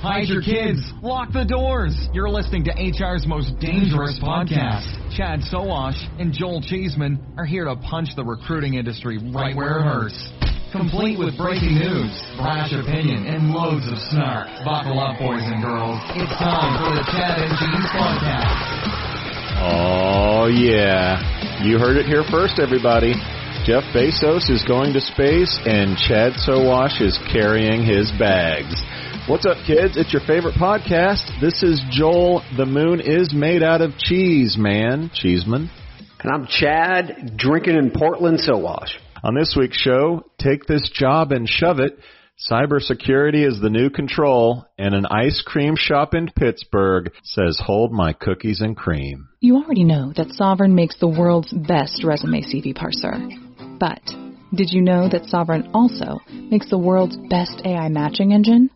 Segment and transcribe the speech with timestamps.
[0.00, 0.80] Hide your kids.
[1.02, 1.92] Lock the doors.
[2.14, 4.88] You're listening to HR's most dangerous podcast.
[5.12, 9.84] Chad Sowash and Joel Cheeseman are here to punch the recruiting industry right where it
[9.84, 10.16] hurts.
[10.72, 14.48] Complete with breaking news, brash opinion, and loads of snark.
[14.64, 16.00] Buckle up, boys and girls.
[16.16, 18.56] It's time for the Chad and Cheese podcast.
[19.68, 21.60] Oh, yeah.
[21.60, 23.12] You heard it here first, everybody.
[23.68, 28.72] Jeff Bezos is going to space, and Chad Sowash is carrying his bags.
[29.28, 29.96] What's up, kids?
[29.96, 31.40] It's your favorite podcast.
[31.40, 32.42] This is Joel.
[32.56, 35.10] The moon is made out of cheese, man.
[35.12, 35.70] Cheeseman.
[36.20, 38.88] And I'm Chad, drinking in Portland, Sowash.
[39.22, 41.98] On this week's show, take this job and shove it.
[42.50, 48.14] Cybersecurity is the new control, and an ice cream shop in Pittsburgh says, Hold my
[48.14, 49.28] cookies and cream.
[49.40, 53.78] You already know that Sovren makes the world's best resume CV parser.
[53.78, 54.00] But
[54.54, 58.70] did you know that Sovren also makes the world's best AI matching engine?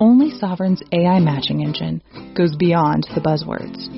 [0.00, 2.02] Only Sovren's AI matching engine
[2.36, 3.88] goes beyond the buzzwords.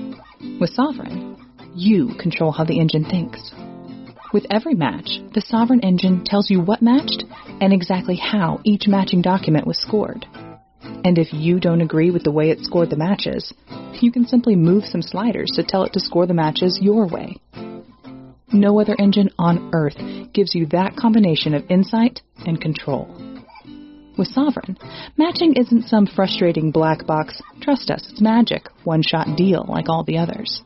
[0.58, 1.36] With Sovren,
[1.74, 3.52] you control how the engine thinks.
[4.32, 7.24] With every match, the Sovren engine tells you what matched
[7.60, 10.24] and exactly how each matching document was scored.
[11.04, 13.52] And if you don't agree with the way it scored the matches,
[14.00, 17.36] you can simply move some sliders to tell it to score the matches your way.
[18.52, 19.98] No other engine on earth
[20.32, 23.29] gives you that combination of insight and control.
[24.20, 24.76] With Sovren,
[25.16, 30.04] matching isn't some frustrating black box, trust us, it's magic, one shot deal like all
[30.04, 30.60] the others.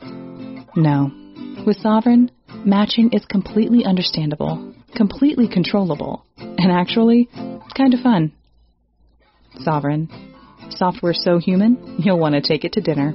[0.74, 1.12] No.
[1.64, 2.30] With Sovren,
[2.64, 7.28] matching is completely understandable, completely controllable, and actually,
[7.76, 8.32] kind of fun.
[9.64, 10.08] Sovren.
[10.70, 13.14] Software so human, you'll want to take it to dinner.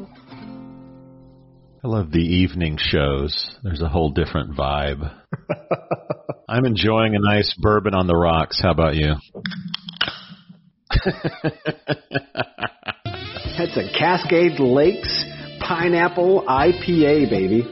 [1.83, 3.57] I love the evening shows.
[3.61, 5.13] There's a whole different vibe.
[6.49, 8.61] I'm enjoying a nice bourbon on the rocks.
[8.61, 9.15] How about you?
[13.57, 15.25] That's a Cascade Lakes
[15.59, 17.63] Pineapple IPA, baby.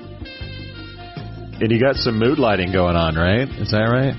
[1.60, 3.48] And you got some mood lighting going on, right?
[3.48, 4.16] Is that right?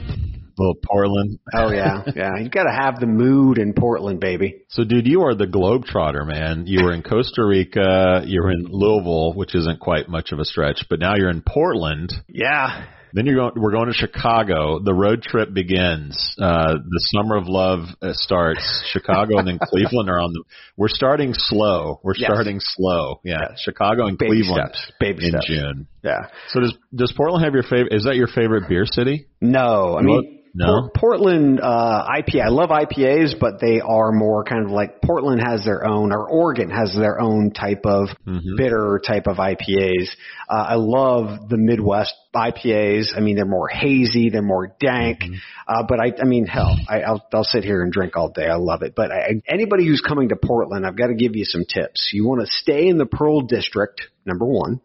[0.58, 1.38] little Portland.
[1.54, 2.36] Oh yeah, yeah.
[2.38, 4.62] You got to have the mood in Portland, baby.
[4.69, 6.66] So, dude, you are the globetrotter, man.
[6.66, 10.44] You were in Costa Rica, you were in Louisville, which isn't quite much of a
[10.44, 12.12] stretch, but now you're in Portland.
[12.28, 12.84] Yeah.
[13.19, 13.61] Then you're going.
[13.61, 14.79] We're going to Chicago.
[14.79, 16.37] The road trip begins.
[16.41, 18.84] Uh, the summer of love uh, starts.
[18.93, 20.45] Chicago and then Cleveland are on the.
[20.77, 21.99] We're starting slow.
[22.05, 22.31] We're Yes.
[22.31, 23.21] starting slow.
[23.25, 23.61] Yeah, Yes.
[23.65, 24.93] Chicago and Baby Cleveland steps.
[25.01, 25.47] Baby in steps.
[25.49, 25.89] June.
[26.05, 26.29] Yeah.
[26.51, 27.93] So does does Portland have your favorite?
[27.93, 29.27] Is that your favorite beer city?
[29.41, 30.38] No, I mean?
[30.58, 30.91] No?
[30.94, 32.46] Portland uh, IPA.
[32.46, 36.28] I love IPAs, but they are more kind of like Portland has their own, or
[36.28, 38.56] Oregon has their own type of Mm-hmm.
[38.56, 40.10] bitter type of IPAs.
[40.50, 43.16] Uh, I love the Midwest IPAs.
[43.16, 45.20] I mean, they're more hazy, they're more dank.
[45.20, 45.34] Mm-hmm.
[45.66, 48.46] Uh, but I, I mean, hell, I, I'll, I'll sit here and drink all day.
[48.46, 48.94] I love it.
[48.94, 52.10] But I, anybody who's coming to Portland, I've got to give you some tips.
[52.12, 54.80] You want to stay in the Pearl District, number one.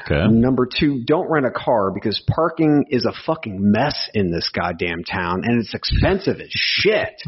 [0.00, 0.26] Okay.
[0.28, 5.04] Number two, don't rent a car because parking is a fucking mess in this goddamn
[5.04, 7.22] town and it's expensive as shit.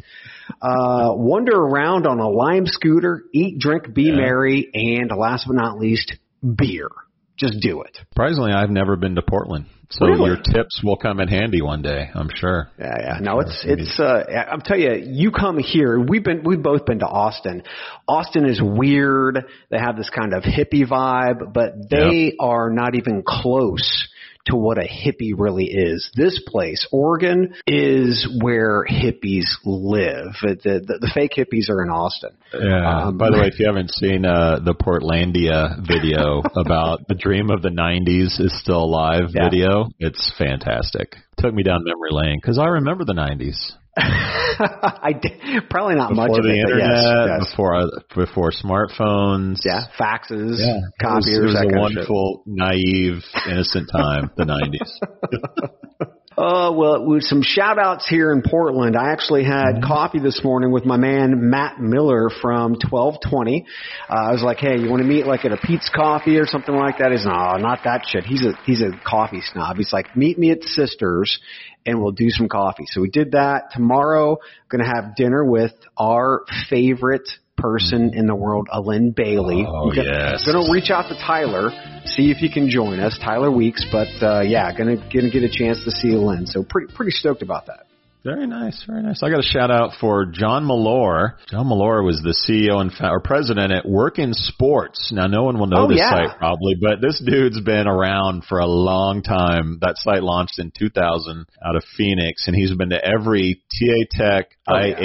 [0.60, 5.78] Uh, wander around on a lime scooter, eat, drink, be merry, and last but not
[5.78, 6.88] least, beer.
[7.36, 7.98] Just do it.
[8.10, 10.26] Surprisingly, I've never been to Portland, so Really?
[10.26, 12.10] your tips will come in handy one day.
[12.14, 12.68] I'm sure.
[12.78, 13.18] Yeah, yeah.
[13.20, 13.98] No, it's it's.
[13.98, 15.98] Uh, I'm tell you, you come here.
[16.00, 17.62] We've been we've both been to Austin.
[18.08, 19.44] Austin is weird.
[19.70, 24.08] They have this kind of hippie vibe, but they are not even close
[24.46, 26.10] to what a hippie really is.
[26.14, 30.34] This place, Oregon, is where hippies live.
[30.42, 32.30] The the, the fake hippies are in Austin.
[32.52, 33.06] Yeah.
[33.06, 37.50] Um, By the way, if you haven't seen uh, the Portlandia video about the dream
[37.50, 39.48] of the '90s is still alive Yeah.
[39.48, 41.16] video, it's fantastic.
[41.38, 43.72] Took me down memory lane because I remember the '90s.
[43.96, 47.50] I did, probably not much of the it, internet, yes, yes.
[47.50, 49.58] before before smartphones.
[49.64, 54.30] yeah, faxes, Yeah, copiers, it was, it was that a kind wonderful, naive, innocent time,
[54.36, 56.10] the '90s.
[56.36, 58.96] Uh, well, with some shout outs here in Portland.
[58.96, 59.84] I actually had Mm-hmm.
[59.86, 63.64] coffee this morning with my man Matt Miller from 1220.
[64.08, 66.46] Uh, I was like, hey, you want to meet like at a Peet's Coffee or
[66.46, 67.12] something like that?
[67.12, 68.24] He's, no, not that shit.
[68.24, 69.76] He's a, he's a coffee snob.
[69.76, 71.38] He's like, meet me at Sisters
[71.86, 72.84] and we'll do some coffee.
[72.88, 73.70] So we did that.
[73.72, 74.38] Tomorrow,
[74.68, 79.64] going to have dinner with our favorite person in the world, Alin Bailey.
[79.66, 80.44] Oh, Gonna- yes.
[80.44, 81.70] Gonna reach out to Tyler,
[82.04, 83.84] see if he can join us, Tyler Weeks.
[83.90, 86.46] But uh, yeah, gonna gonna get a chance to see Lynn.
[86.46, 87.86] So pretty pretty stoked about that.
[88.24, 89.22] Very nice, very nice.
[89.22, 91.36] I got a shout out for John Malore.
[91.50, 95.12] John Malore was the CEO and fa- or president at Work in Sports.
[95.12, 96.08] Now, no one will know Oh, this yeah.
[96.28, 99.76] site probably, but this dude's been around for a long time.
[99.82, 104.56] That site launched in 2000 out of Phoenix, and he's been to every TA Tech,
[104.66, 104.96] Oh, yeah.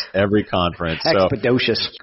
[0.14, 1.00] Every conference.
[1.02, 1.28] So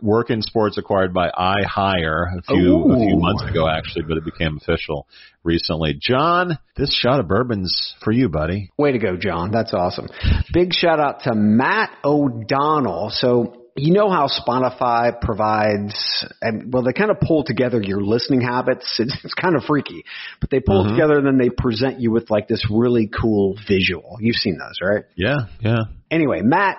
[0.02, 4.26] Work in Sports acquired by iHire a few a few months ago, actually, but it
[4.26, 5.08] became official
[5.44, 5.98] recently.
[6.00, 8.72] John, this shot of bourbon's for you, buddy.
[8.78, 9.52] Way to go, John.
[9.52, 10.08] That's awesome.
[10.54, 13.10] Big shout out to Matt O'Donnell.
[13.12, 18.42] So you know how Spotify provides, and well, they kind of pull together your listening
[18.42, 19.00] habits.
[19.04, 20.06] It's, it's kind of freaky,
[20.40, 20.96] but they pull it mm-hmm.
[20.96, 24.18] together and then they present you with like this really cool visual.
[24.22, 25.04] You've seen those, right?
[25.16, 25.84] Yeah, yeah.
[26.10, 26.78] Anyway, Matt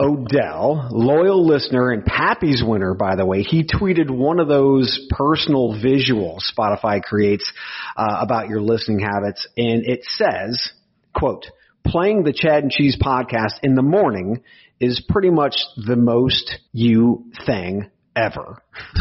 [0.00, 5.74] Odell, loyal listener and Pappy's winner, by the way, he tweeted one of those personal
[5.74, 7.52] visuals Spotify creates
[7.96, 10.72] uh, about your listening habits, and it says,
[11.14, 11.46] "quote
[11.86, 14.42] Playing the Chad and Cheese podcast in the morning
[14.80, 18.62] is pretty much the most you thing ever."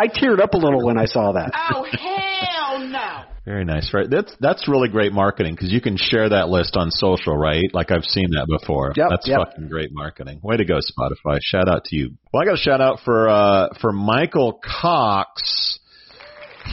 [0.00, 1.50] I teared up a little when I saw that.
[1.74, 3.27] Oh, hell no.
[3.48, 4.10] Very nice, right?
[4.10, 7.64] That's that's really great marketing because you can share that list on social, right?
[7.72, 8.92] Like I've seen that before.
[8.94, 9.38] Yep, that's yep.
[9.38, 10.40] fucking great marketing.
[10.42, 11.38] Way to go, Spotify!
[11.40, 12.10] Shout out to you.
[12.30, 15.78] Well, I got a shout out for uh, for Michael Cox.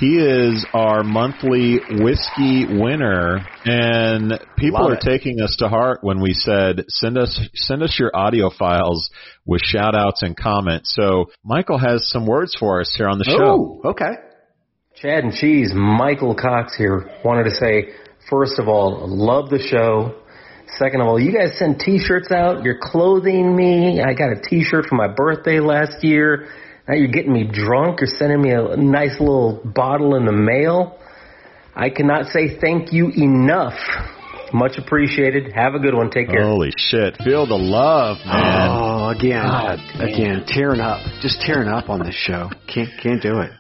[0.02, 5.02] He is our monthly whiskey winner, and people Love are it.
[5.02, 9.10] taking us to heart when we said send us send us your audio files
[9.46, 10.94] with shout outs and comments.
[10.94, 13.82] So Michael has some words for us here on the show.
[13.86, 14.12] Oh, okay.
[15.06, 17.08] Chad and Cheese, Michael Cox here.
[17.24, 17.90] Wanted to say,
[18.28, 20.20] first of all, love the show.
[20.80, 22.64] Second of all, you guys send t-shirts out.
[22.64, 24.02] You're clothing me.
[24.02, 26.50] I got a t-shirt for my birthday last year.
[26.88, 28.00] Now you're getting me drunk.
[28.02, 30.98] You're sending me a nice little bottle in the mail.
[31.76, 33.78] I cannot say thank you enough.
[34.54, 35.54] Much appreciated.
[35.54, 36.10] Have a good one.
[36.10, 36.44] Take care.
[36.44, 37.18] Holy shit!
[37.24, 38.70] Feel the love, man.
[38.72, 42.50] Oh, again, God again, tearing up, just tearing up on this show.
[42.74, 43.52] Can't can't do it.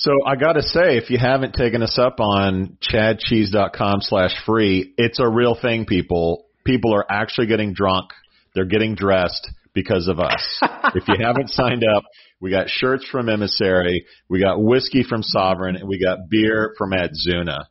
[0.00, 4.94] So I got to say, if you haven't taken us up on chadcheese.com slash free,
[4.96, 6.46] it's a real thing, people.
[6.64, 8.12] People are actually getting drunk.
[8.54, 10.62] They're getting dressed because of us.
[10.94, 12.04] if you haven't signed up,
[12.40, 16.92] we got shirts from Emissary, we got whiskey from Sovren, and we got beer from
[16.92, 17.66] Adzuna.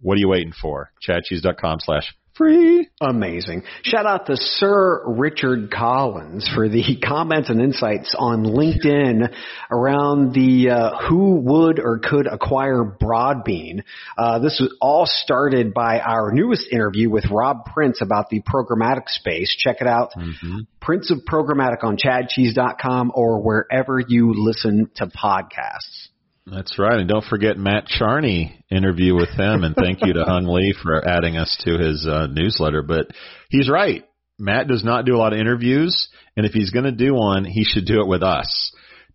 [0.00, 0.90] What are you waiting for?
[1.06, 2.88] chadcheese.com slash free.
[3.00, 3.62] Amazing.
[3.82, 9.34] Shout out to Sir Richard Collins for the comments and insights on LinkedIn
[9.70, 13.82] around the uh, who would or could acquire Broadbean.
[14.16, 19.08] Uh, this was all started by our newest interview with Rob Prince about the programmatic
[19.08, 19.54] space.
[19.56, 20.12] Check it out.
[20.80, 26.08] Prince of Programmatic on chadcheese.com or wherever you listen to podcasts.
[26.46, 26.98] That's right.
[27.00, 29.64] And don't forget Matt Charney interview with him.
[29.64, 32.82] And thank you to Hung Lee for adding us to his uh, newsletter.
[32.82, 33.08] But
[33.50, 34.04] he's right.
[34.38, 36.08] Matt does not do a lot of interviews.
[36.36, 38.72] And if he's going to do one, he should do it with us.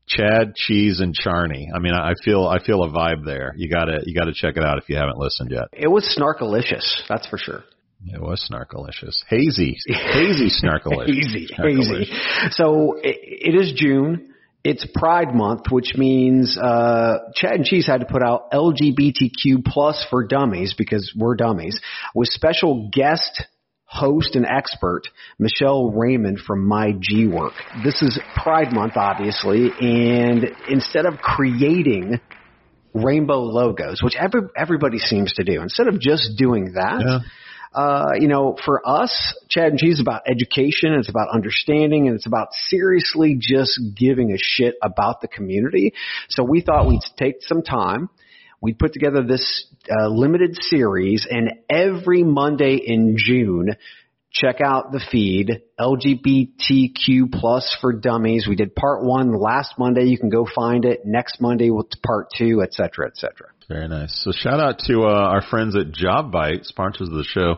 [0.08, 1.70] Chad, Cheese, and Charney.
[1.74, 3.54] I mean, I feel I feel a vibe there.
[3.56, 5.66] You gotta you gotta check it out if you haven't listened yet.
[5.72, 7.64] It was snarkalicious, that's for sure.
[8.08, 12.00] It was snarkalicious, hazy, hazy snarkalicious, Hazy, Snarkalicious.
[12.00, 12.52] hazy.
[12.52, 14.31] So it, it is June.
[14.64, 20.06] It's Pride Month, which means uh, Chad and Cheese had to put out LGBTQ plus
[20.10, 21.80] for dummies because we're dummies
[22.14, 23.44] with special guest
[23.86, 25.04] host and expert
[25.40, 27.54] Michelle Raymond from myGwork.
[27.84, 32.22] This is Pride Month, obviously, and instead of creating
[32.94, 37.04] rainbow logos, which every, everybody seems to do, instead of just doing that.
[37.06, 37.20] Yeah.
[37.74, 42.16] Uh, you know, for us, Chad and Cheese is about education, it's about understanding, and
[42.16, 45.94] it's about seriously just giving a shit about the community.
[46.30, 48.10] So we thought we'd take some time.
[48.60, 53.76] We'd put together this uh, limited series, and every Monday in June,
[54.32, 58.48] check out the feed LGBTQ plus for dummies.
[58.48, 60.06] We did part one last Monday.
[60.06, 61.06] You can go find it.
[61.06, 63.51] Next Monday, we'll part two, et cetera, et cetera.
[63.72, 64.22] Very nice.
[64.26, 67.56] So shout out to uh, our friends at Jobvite, sponsors of the show.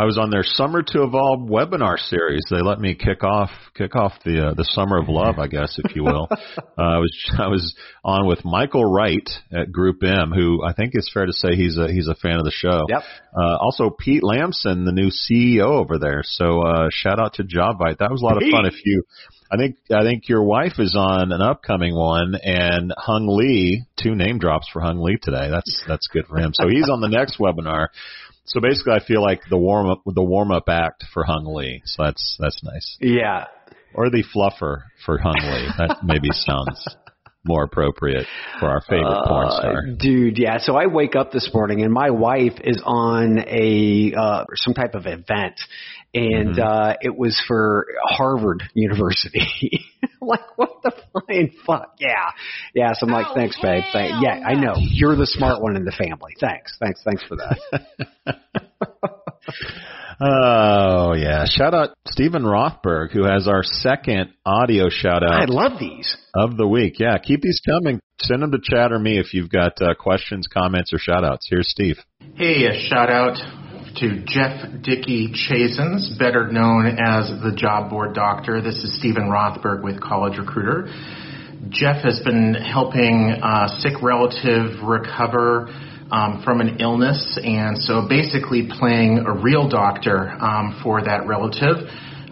[0.00, 2.40] I was on their Summer to Evolve webinar series.
[2.50, 5.78] They let me kick off kick off the uh, the Summer of Love, I guess,
[5.84, 6.26] if you will.
[6.32, 10.92] uh, I was I was on with Michael Wright at Group M, who I think
[10.94, 12.86] it's fair to say he's a he's a fan of the show.
[12.88, 13.02] Yep.
[13.36, 16.22] Uh, also Pete Lamson, the new CEO over there.
[16.24, 17.98] So uh, shout out to JobVite.
[17.98, 18.64] That was a lot of fun.
[18.64, 19.02] If you
[19.52, 24.14] I think I think your wife is on an upcoming one, and Hung Lee, two
[24.14, 25.50] name drops for Hung Lee today.
[25.50, 26.52] That's that's good for him.
[26.54, 27.88] So he's on the next webinar.
[28.50, 31.82] So basically, I feel like the warm up the warm up act for Hung Lee.
[31.84, 32.96] So that's that's nice.
[33.00, 33.44] Yeah.
[33.94, 35.68] Or the fluffer for Hung Lee.
[35.78, 36.84] That maybe sounds
[37.44, 38.26] more appropriate
[38.58, 39.78] for our favorite porn star.
[39.78, 40.58] Uh, dude, yeah.
[40.58, 44.94] So I wake up this morning and my wife is on a uh, some type
[44.94, 45.54] of event,
[46.14, 46.60] and Mm-hmm.
[46.60, 49.84] uh, it was for Harvard University.
[50.20, 51.94] like, what the flying fuck?
[51.98, 52.30] Yeah,
[52.74, 52.92] yeah.
[52.94, 53.84] So I'm like, thanks, babe.
[53.92, 56.34] Thank- yeah, I know you're the smart one in the family.
[56.40, 57.58] Thanks, thanks, thanks for that.
[60.22, 61.46] Oh yeah!
[61.46, 65.32] Shout out Steven Rothberg, who has our second audio shout out.
[65.32, 66.14] I love these.
[66.34, 66.98] of the week.
[67.00, 68.00] Yeah, keep these coming.
[68.20, 71.46] Send them to Chad or me if you've got uh, questions, comments, or shout outs.
[71.48, 71.96] Here's Steve.
[72.34, 73.38] Hey, a shout out
[73.96, 78.60] to Jeff Dickey Chasins, better known as the Job Board Doctor.
[78.60, 80.86] This is Steven Rothberg with College Recruiter.
[81.70, 85.68] Jeff has been helping a sick relative recover
[86.10, 91.76] um, from an illness, and so basically playing a real doctor um, for that relative.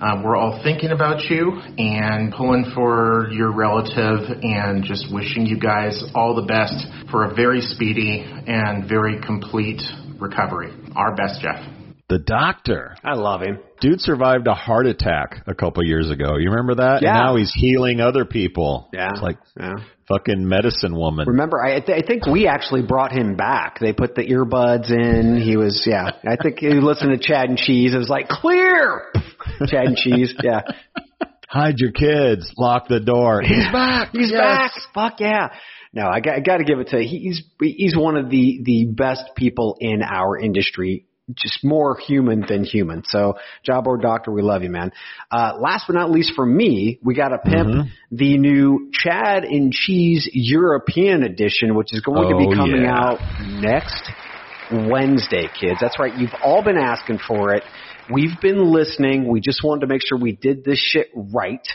[0.01, 5.59] Um, we're all thinking about you and pulling for your relative and just wishing you
[5.59, 9.83] guys all the best for a very speedy and very complete
[10.19, 10.73] recovery.
[10.95, 11.65] Our best, Jeff.
[12.09, 12.97] The doctor.
[13.05, 13.59] I love him.
[13.83, 16.37] Dude survived a heart attack a couple years ago.
[16.39, 17.03] You remember that?
[17.03, 17.11] Yeah.
[17.11, 18.89] And now he's healing other people.
[18.95, 19.11] Yeah.
[19.13, 19.75] It's like Yeah.
[20.09, 21.29] fucking medicine woman.
[21.29, 23.79] Remember, I, th- I think we actually brought him back.
[23.79, 25.39] They put the earbuds in.
[25.43, 26.13] He was, yeah.
[26.27, 27.95] I think he listened to Chad and Cheese.
[27.95, 29.13] It was like clear.
[29.67, 30.63] Chad and Cheese, yeah.
[31.47, 32.51] Hide your kids.
[32.57, 33.43] Lock the door.
[33.43, 34.11] He's back.
[34.13, 34.41] He's Yes.
[34.41, 34.73] back.
[34.95, 35.49] Fuck yeah.
[35.93, 38.85] No, I got, I got to give it to he's he's one of the the
[38.87, 41.05] best people in our industry.
[41.35, 43.03] Just more human than human.
[43.07, 44.93] So, job board doctor, we love you, man.
[45.31, 47.89] Uh, last but not least, for me, we got to pimp Mm-hmm.
[48.17, 52.99] the new Chad and Cheese European edition, which is going to Oh, be coming yeah.
[52.99, 53.19] out
[53.61, 54.11] next
[54.73, 55.79] Wednesday, kids.
[55.81, 56.17] That's right.
[56.17, 57.63] You've all been asking for it.
[58.11, 59.29] We've been listening.
[59.29, 61.67] We just wanted to make sure we did this shit right.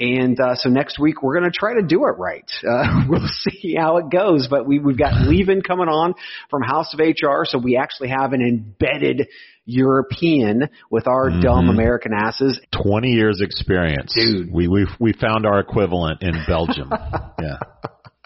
[0.00, 2.48] And uh, so next week we're going to try to do it right.
[2.66, 4.46] Uh, we'll see how it goes.
[4.48, 6.14] But we, we've got Levin coming on
[6.50, 9.28] from House of HR, so we actually have an embedded
[9.64, 12.58] European with our dumb American asses.
[12.82, 14.14] 20 years experience.
[14.14, 14.52] Dude.
[14.52, 16.90] We, we, we found our equivalent in Belgium.
[17.40, 17.58] yeah.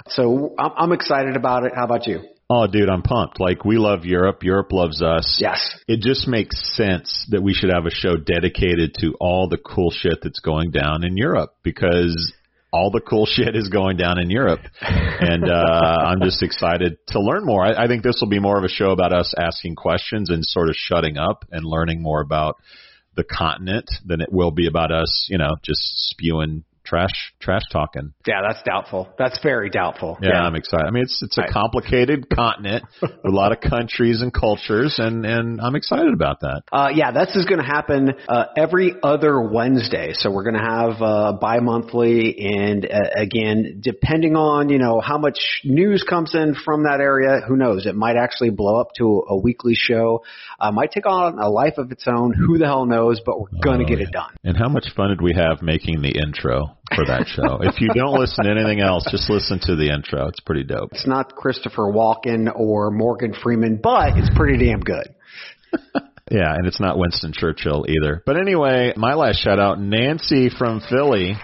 [0.09, 1.73] So I'm, I'm excited about it.
[1.75, 2.21] How about you?
[2.55, 3.41] Oh, dude, I'm pumped.
[3.41, 4.43] Like, we love Europe.
[4.43, 5.39] Europe loves us.
[5.41, 5.75] Yes.
[5.89, 9.91] It just makes sense that we should have a show dedicated to all the cool
[9.91, 12.35] shit that's going down in Europe because
[12.71, 14.61] all the cool shit is going down in Europe.
[14.83, 17.65] And uh, I'm just excited to learn more.
[17.65, 20.45] I, I think this will be more of a show about us asking questions and
[20.45, 22.57] sort of shutting up and learning more about
[23.17, 25.81] the continent than it will be about us, you know, just
[26.11, 28.13] spewing trash trash talking.
[28.27, 29.09] Yeah, that's doubtful.
[29.19, 30.19] That's very doubtful.
[30.21, 30.87] Yeah, I'm excited.
[30.87, 35.25] I mean, it's it's a complicated continent with a lot of countries and cultures, and
[35.25, 36.63] and I'm excited about that.
[36.73, 40.13] Uh, yeah, this is going to happen uh, every other Wednesday.
[40.15, 45.19] So we're going to have uh, bi-monthly, and uh, again, depending on you know how
[45.19, 47.87] much news comes in from that area, who knows?
[47.87, 50.25] It might actually blow up to a weekly show.
[50.61, 52.33] Uh, might take on a life of its own.
[52.33, 53.21] Who the hell knows?
[53.25, 54.07] But we're going to Oh, get yeah.
[54.07, 54.31] it done.
[54.45, 57.59] And how much fun did we have making the intro for that show?
[57.63, 60.29] if you don't listen to anything else, just listen to the intro.
[60.29, 60.93] It's pretty dope.
[60.93, 65.15] It's not Christopher Walken or Morgan Freeman, but it's pretty damn good.
[66.31, 68.23] Yeah, and it's not Winston Churchill either.
[68.25, 71.35] But anyway, my last shout out, Nancy from Philly.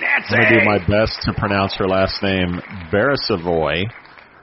[0.00, 0.34] Nancy.
[0.34, 2.60] I'm gonna do my best to pronounce her last name,
[2.92, 3.84] Beresavoy.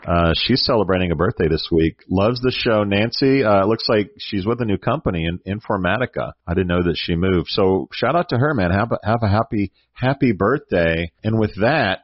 [0.08, 1.98] Uh, she's celebrating a birthday this week.
[2.10, 2.84] Loves the show.
[2.84, 6.34] Nancy, uh, it looks like she's with a new company in Informatica.
[6.48, 7.50] I didn't know that she moved.
[7.50, 8.72] So shout out to her, man.
[8.72, 11.12] Have a, have a happy, happy birthday.
[11.24, 12.04] And with that,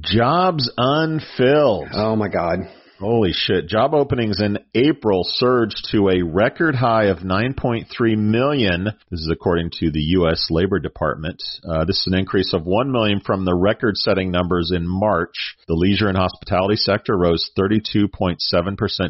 [0.00, 1.88] jobs unfilled.
[1.92, 2.60] Oh my God.
[2.98, 3.68] Holy shit.
[3.68, 7.84] Job openings in April surged to a record high of 9.3
[8.16, 8.84] million.
[9.10, 10.46] This is according to the U.S.
[10.50, 11.42] Labor Department.
[11.68, 15.56] Uh, this is an increase of 1 million from the record setting numbers in March.
[15.68, 18.38] The leisure and hospitality sector rose 32.7%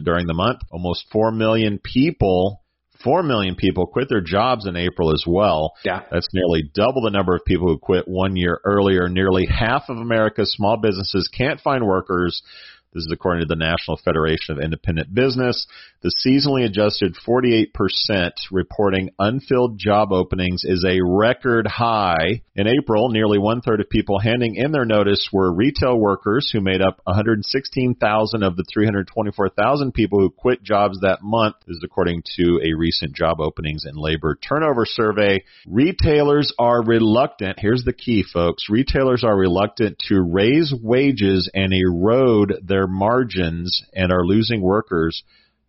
[0.05, 0.63] during the month.
[0.73, 2.65] Almost 4 million people
[3.03, 5.75] 4 million people quit their jobs in April as well.
[5.85, 6.03] Yeah.
[6.11, 9.09] That's nearly double the number of people who quit one year earlier.
[9.09, 12.43] Nearly half of America's small businesses can't find workers.
[12.97, 15.67] This is according to the National Federation of Independent Business.
[16.01, 17.67] The seasonally adjusted 48%
[18.51, 22.41] reporting unfilled job openings is a record high.
[22.55, 26.63] In April, nearly one third of people handing in their notice were retail workers who
[26.63, 31.57] made up 116,000 of the 324,000 people who quit jobs that month.
[31.67, 35.45] This is according to a recent job openings and labor turnover survey.
[35.67, 37.59] Retailers are reluctant.
[37.61, 38.71] Here's the key, folks.
[38.71, 45.23] Retailers are reluctant to raise wages and erode their margins and are losing workers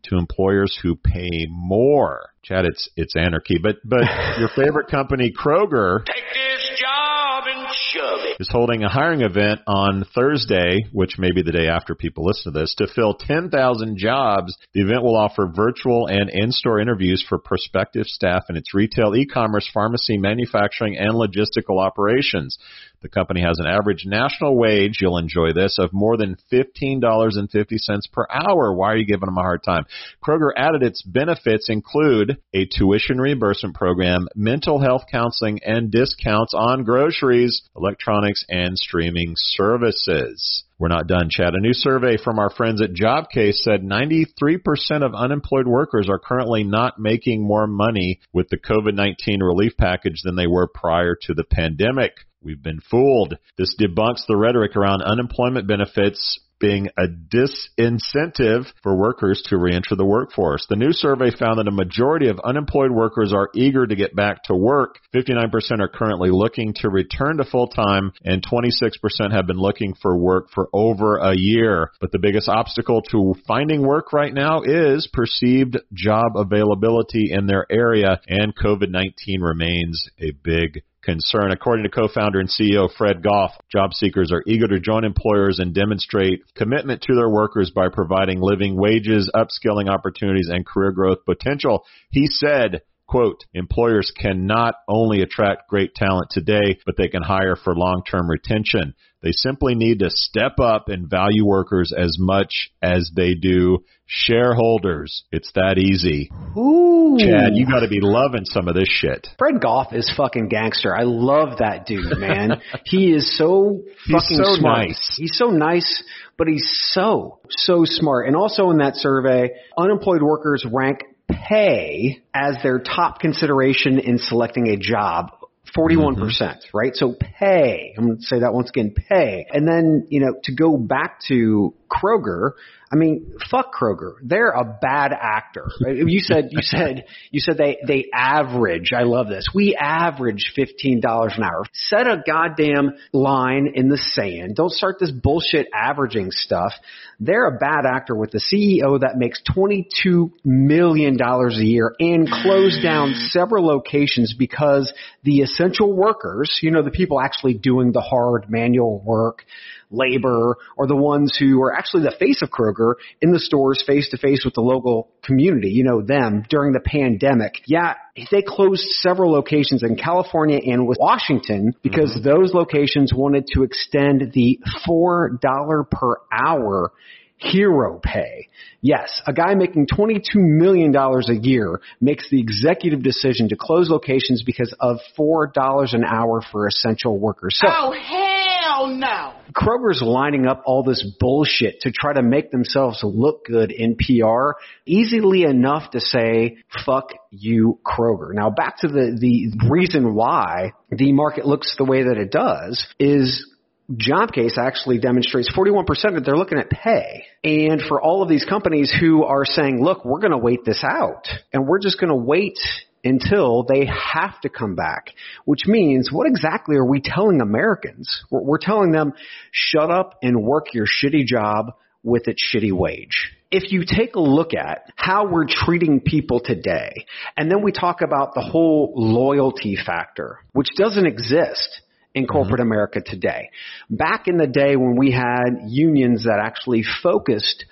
[0.03, 2.29] to employers who pay more.
[2.43, 3.57] Chad, it's it's anarchy.
[3.61, 4.03] But but
[4.39, 8.37] your favorite company, Kroger, Take this job and shove it.
[8.39, 12.53] is holding a hiring event on Thursday, which may be the day after people listen
[12.53, 14.55] to this, to fill 10,000 jobs.
[14.73, 19.69] The event will offer virtual and in-store interviews for prospective staff in its retail, e-commerce,
[19.73, 22.57] pharmacy, manufacturing, and logistical operations.
[23.01, 28.25] The company has an average national wage, you'll enjoy this, of more than $15.50 per
[28.29, 28.73] hour.
[28.73, 29.85] Why are you giving them a hard time?
[30.23, 36.83] Kroger added its benefits include a tuition reimbursement program, mental health counseling, and discounts on
[36.83, 40.63] groceries, electronics, and streaming services.
[40.79, 41.55] We're not done, Chad.
[41.55, 46.63] A new survey from our friends at Jobcase said 93% of unemployed workers are currently
[46.63, 51.43] not making more money with the COVID-19 relief package than they were prior to the
[51.43, 52.26] pandemic.
[52.41, 53.37] We've been fooled.
[53.57, 60.05] This debunks the rhetoric around unemployment benefits being a disincentive for workers to reenter the
[60.05, 60.65] workforce.
[60.69, 64.43] The new survey found that a majority of unemployed workers are eager to get back
[64.43, 64.99] to work.
[65.13, 70.17] 59% are currently looking to return to full time and 26% have been looking for
[70.17, 71.91] work for over a year.
[71.99, 77.65] But the biggest obstacle to finding work right now is perceived job availability in their
[77.69, 81.51] area and COVID-19 remains a big concern.
[81.51, 85.73] According to co-founder and CEO Fred Goff, job seekers are eager to join employers and
[85.73, 91.85] demonstrate commitment to their workers by providing living wages, upskilling opportunities, and career growth potential.
[92.11, 97.55] He said, quote, employers can not only attract great talent today, but they can hire
[97.55, 98.93] for long-term retention.
[99.21, 105.23] They simply need to step up and value workers as much as they do shareholders.
[105.31, 106.29] It's that easy.
[106.55, 107.17] Ooh.
[107.19, 109.27] Chad, you gotta be loving some of this shit.
[109.39, 110.95] Fred Goff is fucking gangster.
[110.95, 112.61] I love that dude, man.
[112.85, 114.87] he is so fucking so smart.
[114.89, 115.15] nice.
[115.17, 116.03] He's so nice,
[116.37, 118.27] but he's so, so smart.
[118.27, 124.67] And also in that survey, unemployed workers rank pay as their top consideration in selecting
[124.69, 125.31] a job.
[125.75, 126.77] 41%, percent mm-hmm.
[126.77, 126.95] right?
[126.95, 127.93] So pay.
[127.97, 129.45] I'm going to say that once again, pay.
[129.51, 132.51] And then, you know, to go back to Kroger,
[132.89, 134.13] I mean, fuck Kroger.
[134.23, 135.67] They're a bad actor.
[136.07, 139.49] You said, you said, you said they, they average, I love this.
[139.53, 141.63] We average $15 an hour.
[141.73, 144.55] Set a goddamn line in the sand.
[144.55, 146.73] Don't start this bullshit averaging stuff.
[147.19, 152.83] They're a bad actor with the CEO that makes $22 million a year and closed
[152.83, 158.49] down several locations because the essential workers, you know, the people actually doing the hard
[158.49, 159.45] manual work,
[159.89, 164.09] labor, or the ones who are actually the face of Kroger in the stores face
[164.09, 167.61] to face with the local community, you know, them during the pandemic.
[167.65, 167.95] Yeah,
[168.31, 172.27] they closed several locations in California and with Washington because mm-hmm.
[172.27, 176.91] those locations wanted to extend the $4 per hour
[177.37, 178.49] hero pay.
[178.81, 184.43] Yes, a guy making $22 million a year makes the executive decision to close locations
[184.43, 187.57] because of $4 an hour for essential workers.
[187.59, 189.33] So, Oh, hell no.
[189.55, 194.51] Kroger's lining up all this bullshit to try to make themselves look good in PR,
[194.85, 198.33] easily enough to say, fuck you, Kroger.
[198.33, 202.85] Now back to the, the reason why the market looks the way that it does
[202.99, 203.45] is
[203.89, 207.23] Jobcase actually demonstrates 41% that they're looking at pay.
[207.43, 210.83] And for all of these companies who are saying, look, we're going to wait this
[210.83, 212.59] out and we're just going to wait
[213.05, 215.11] until they have to come back,
[215.45, 218.23] which means what exactly are we telling Americans?
[218.29, 219.13] We're telling them,
[219.51, 221.73] shut up and work your shitty job
[222.03, 223.31] with its shitty wage.
[223.49, 227.05] If you take a look at how we're treating people today,
[227.37, 231.81] and then we talk about the whole loyalty factor, which doesn't exist
[232.17, 232.71] in corporate mm-hmm.
[232.71, 233.49] America today.
[233.89, 237.65] Back in the day when we had unions that actually focused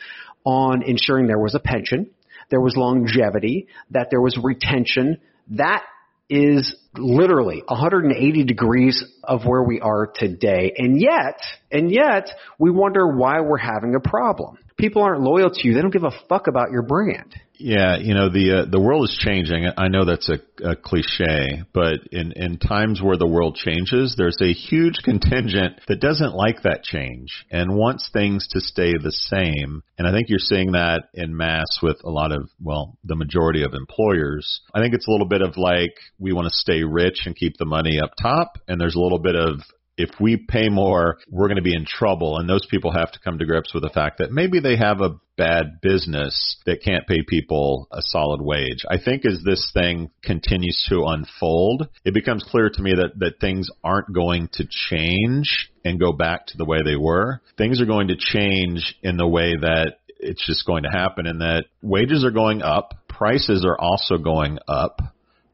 [0.45, 2.11] on ensuring there was a pension,
[2.49, 5.17] there was longevity, that there was retention,
[5.49, 5.83] that
[6.29, 10.73] is literally 180 degrees of where we are today.
[10.77, 11.39] And yet,
[11.71, 14.57] and yet, we wonder why we're having a problem.
[14.77, 15.73] People aren't loyal to you.
[15.73, 17.35] They don't give a fuck about your brand.
[17.57, 19.65] Yeah, you know the uh, the world is changing.
[19.77, 24.41] I know that's a, a cliche, but in in times where the world changes, there's
[24.41, 29.83] a huge contingent that doesn't like that change and wants things to stay the same.
[29.97, 33.63] And I think you're seeing that in mass with a lot of well, the majority
[33.63, 34.61] of employers.
[34.73, 37.57] I think it's a little bit of like we want to stay rich and keep
[37.57, 39.61] the money up top, and there's a little bit of
[39.97, 42.37] if we pay more, we're going to be in trouble.
[42.37, 45.01] And those people have to come to grips with the fact that maybe they have
[45.01, 48.85] a bad business that can't pay people a solid wage.
[48.89, 53.39] I think as this thing continues to unfold, it becomes clear to me that, that
[53.39, 57.41] things aren't going to change and go back to the way they were.
[57.57, 61.41] Things are going to change in the way that it's just going to happen and
[61.41, 64.99] that wages are going up, prices are also going up.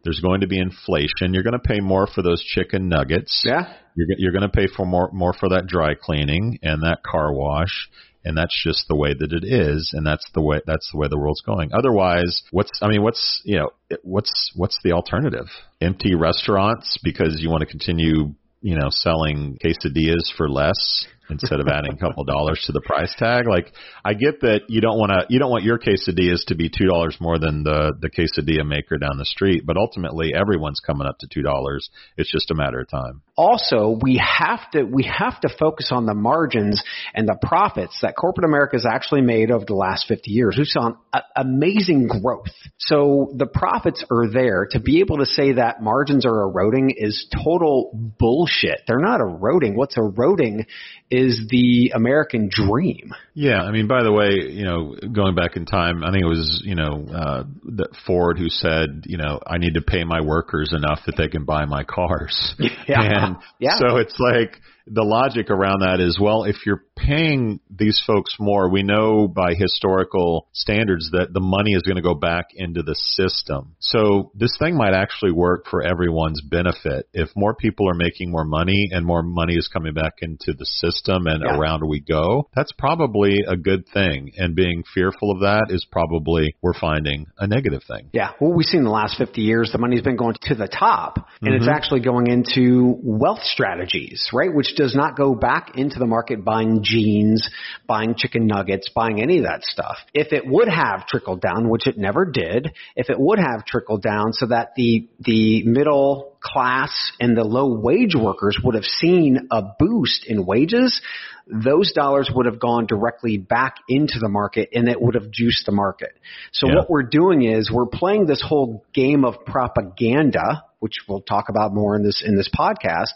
[0.03, 1.33] There's going to be inflation.
[1.33, 3.43] You're going to pay more for those chicken nuggets.
[3.45, 3.71] Yeah.
[3.95, 7.33] You're you're going to pay for more more for that dry cleaning and that car
[7.33, 7.89] wash
[8.23, 11.07] and that's just the way that it is and that's the way that's the way
[11.09, 11.71] the world's going.
[11.73, 13.69] Otherwise what's i mean what's you know
[14.03, 15.47] what's what's the alternative?
[15.79, 21.67] Empty restaurants because you want to continue you know selling quesadillas for less instead of
[21.67, 23.47] adding a couple dollars to the price tag.
[23.47, 23.71] Like
[24.03, 26.85] I get that you don't want to you don't want your quesadillas to be two
[26.85, 31.17] dollars more than the the quesadilla maker down the street, but ultimately everyone's coming up
[31.19, 31.89] to two dollars.
[32.17, 33.21] It's just a matter of time.
[33.35, 38.15] Also, we have to we have to focus on the margins and the profits that
[38.15, 40.55] corporate America has actually made over the last 50 years.
[40.57, 40.95] We've seen
[41.35, 42.53] amazing growth.
[42.77, 44.67] So the profits are there.
[44.71, 48.81] To be able to say that margins are eroding is total bullshit.
[48.87, 49.75] They're not eroding.
[49.75, 50.65] What's eroding
[51.11, 53.13] is the American dream.
[53.33, 56.27] Yeah, I mean, by the way, you know, going back in time, I think it
[56.27, 57.43] was you know uh,
[57.75, 61.27] that Ford who said, you know, I need to pay my workers enough that they
[61.27, 62.55] can buy my cars.
[62.87, 63.01] Yeah.
[63.01, 63.77] And yeah.
[63.77, 68.69] so it's like the logic around that is well, if you're paying these folks more,
[68.69, 72.95] we know by historical standards that the money is going to go back into the
[72.95, 73.75] system.
[73.79, 77.07] So this thing might actually work for everyone's benefit.
[77.13, 80.65] If more people are making more money and more money is coming back into the
[80.65, 81.57] system and Yeah.
[81.57, 84.31] around we go, that's probably a good thing.
[84.37, 88.09] And being fearful of that is probably, we're finding, a negative thing.
[88.13, 91.27] Yeah, what we've seen the last 50 years, the money's been going to the top,
[91.41, 91.73] and it's Mhm.
[91.73, 94.53] actually going into wealth strategies, right?
[94.53, 97.49] Which does not go back into the market buying jeans,
[97.87, 99.97] buying chicken nuggets, buying any of that stuff.
[100.13, 104.01] If it would have trickled down, which it never did, if it would have trickled
[104.01, 109.47] down so that the, the middle class and the low wage workers would have seen
[109.51, 111.01] a boost in wages,
[111.47, 115.65] those dollars would have gone directly back into the market and it would have juiced
[115.65, 116.11] the market.
[116.51, 116.75] So Yeah.
[116.77, 121.73] what we're doing is we're playing this whole game of propaganda, which we'll talk about
[121.73, 123.11] more in this in this podcast,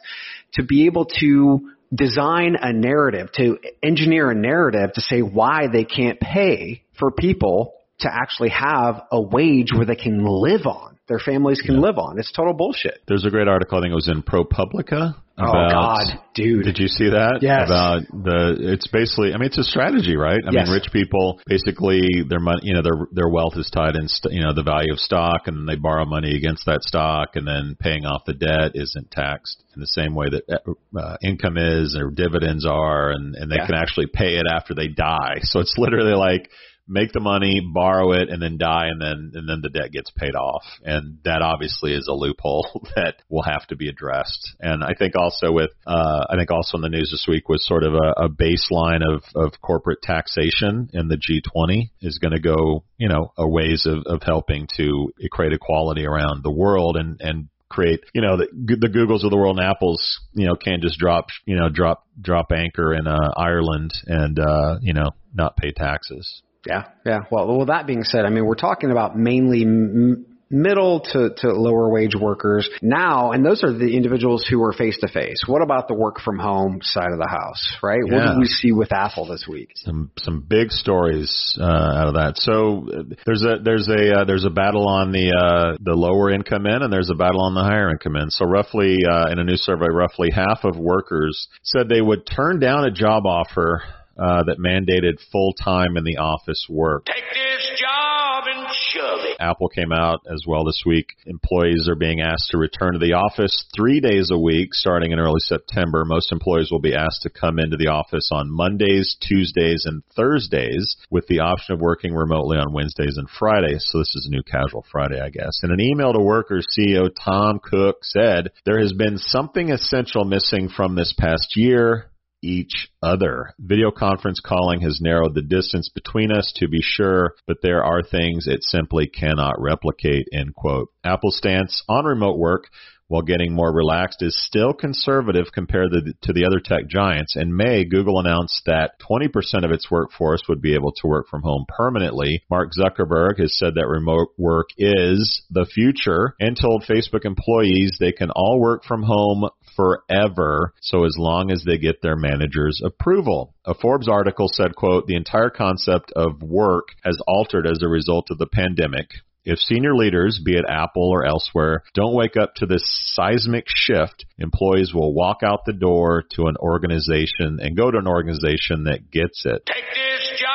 [0.54, 5.84] to be able to design a narrative, to engineer a narrative to say why they
[5.84, 11.20] can't pay for people to actually have a wage where they can live on, their
[11.20, 12.18] families can live on.
[12.20, 13.00] It's total bullshit.
[13.08, 15.16] There's a great article, I think it was in ProPublica.
[15.38, 16.64] Oh God, dude.
[16.64, 17.40] Did you see that?
[17.42, 17.68] Yes.
[17.68, 20.40] About the, it's basically, I mean, it's a strategy, right?
[20.42, 20.68] I Yes.
[20.68, 24.34] mean, rich people basically their money, you know, their their wealth is tied in, st-
[24.34, 27.46] you know, the value of stock, and then they borrow money against that stock, and
[27.46, 30.62] then paying off the debt isn't taxed in the same way that
[30.98, 33.66] uh, income is or dividends are, and and they Yeah.
[33.66, 35.40] can actually pay it after they die.
[35.44, 36.50] So it's literally like
[36.88, 40.12] make the money, borrow it, and then die, and then and then the debt gets
[40.12, 40.64] paid off.
[40.84, 44.56] And that obviously is a loophole that will have to be addressed.
[44.60, 47.66] And I think also with uh, I think also in the news this week was
[47.66, 52.40] sort of a, a baseline of of corporate taxation, in the G20 is going to
[52.40, 57.20] go you know a ways of of helping to create equality around the world and
[57.22, 60.80] and create, you know, the, the Googles of the world and Apples, you know, can
[60.82, 65.58] just drop, you know, drop, drop anchor in uh, Ireland and, uh, you know, not
[65.58, 66.42] pay taxes.
[66.66, 67.20] Yeah, yeah.
[67.32, 71.52] Well, well, that being said, I mean, we're talking about mainly m- middle to, to
[71.52, 75.44] lower wage workers now, and those are the individuals who are face to face.
[75.48, 78.00] What about the work from home side of the house, right?
[78.06, 78.14] Yeah.
[78.14, 79.72] What did we see with Apple this week?
[79.76, 82.34] Some some big stories uh, out of that.
[82.38, 86.32] So uh, there's a there's a uh, there's a battle on the uh, the lower
[86.32, 88.32] income end, and there's a battle on the higher income end.
[88.32, 92.60] So roughly uh, in a new survey, roughly half of workers said they would turn
[92.60, 93.84] down a job offer
[94.18, 97.06] uh, that mandated full time in the office work.
[97.06, 99.38] Take this job and shove it.
[99.40, 101.16] Apple came out as well this week.
[101.26, 105.20] Employees are being asked to return to the office three days a week starting in
[105.20, 106.04] early September.
[106.06, 110.96] Most employees will be asked to come into the office on Mondays, Tuesdays, and Thursdays
[111.10, 113.86] with the option of working remotely on Wednesdays and Fridays.
[113.90, 115.60] So this is a new casual Friday, I guess.
[115.64, 120.70] In an email to workers, CEO Tim Cook said, there has been something essential missing
[120.70, 122.10] from this past year
[122.46, 123.54] each other.
[123.60, 128.04] Video conference calling has narrowed the distance between us to be sure, but there are
[128.04, 130.90] things it simply cannot replicate, end quote.
[131.04, 132.70] Apple's stance on remote work
[133.08, 137.36] while getting more relaxed is still conservative compared to the, other tech giants.
[137.36, 139.30] In May, Google announced that 20%
[139.64, 142.44] of its workforce would be able to work from home permanently.
[142.50, 148.12] Mark Zuckerberg has said that remote work is the future and told Facebook employees they
[148.12, 153.54] can all work from home forever so as long as they get their manager's approval.
[153.66, 158.28] A Forbes article said, quote, the entire concept of work has altered as a result
[158.32, 159.08] of the pandemic.
[159.46, 162.84] If senior leaders, be it Apple or elsewhere, don't wake up to this
[163.14, 168.08] seismic shift, employees will walk out the door to an organization and go to an
[168.08, 169.62] organization that gets it.
[169.68, 170.55] Take this job.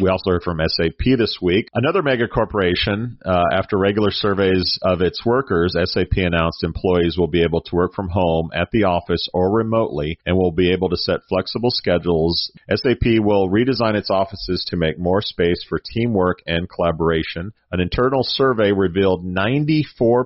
[0.00, 1.68] We also heard from SAP this week.
[1.74, 7.42] Another mega corporation, uh, after regular surveys of its workers, SAP announced employees will be
[7.42, 10.96] able to work from home at the office or remotely and will be able to
[10.96, 12.50] set flexible schedules.
[12.74, 17.52] SAP will redesign its offices to make more space for teamwork and collaboration.
[17.72, 20.24] An internal survey revealed 94%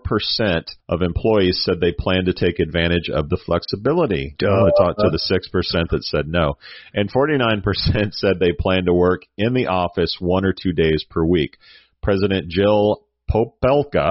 [0.89, 4.35] of employees said they plan to take advantage of the flexibility.
[4.41, 6.57] Want to to the 6% that said no.
[6.95, 11.25] And 49% said they plan to work in the office one or two days per
[11.25, 11.57] week.
[12.03, 14.11] President Jill Popelka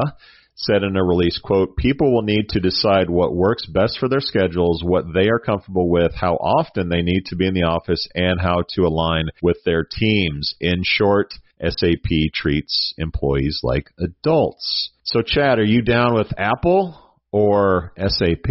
[0.55, 4.19] said in a release, quote, people will need to decide what works best for their
[4.19, 8.07] schedules, what they are comfortable with, how often they need to be in the office,
[8.13, 10.53] and how to align with their teams.
[10.61, 14.91] In short, SAP treats employees like adults.
[15.03, 16.99] So Chad, are you down with Apple
[17.31, 18.49] or SAP?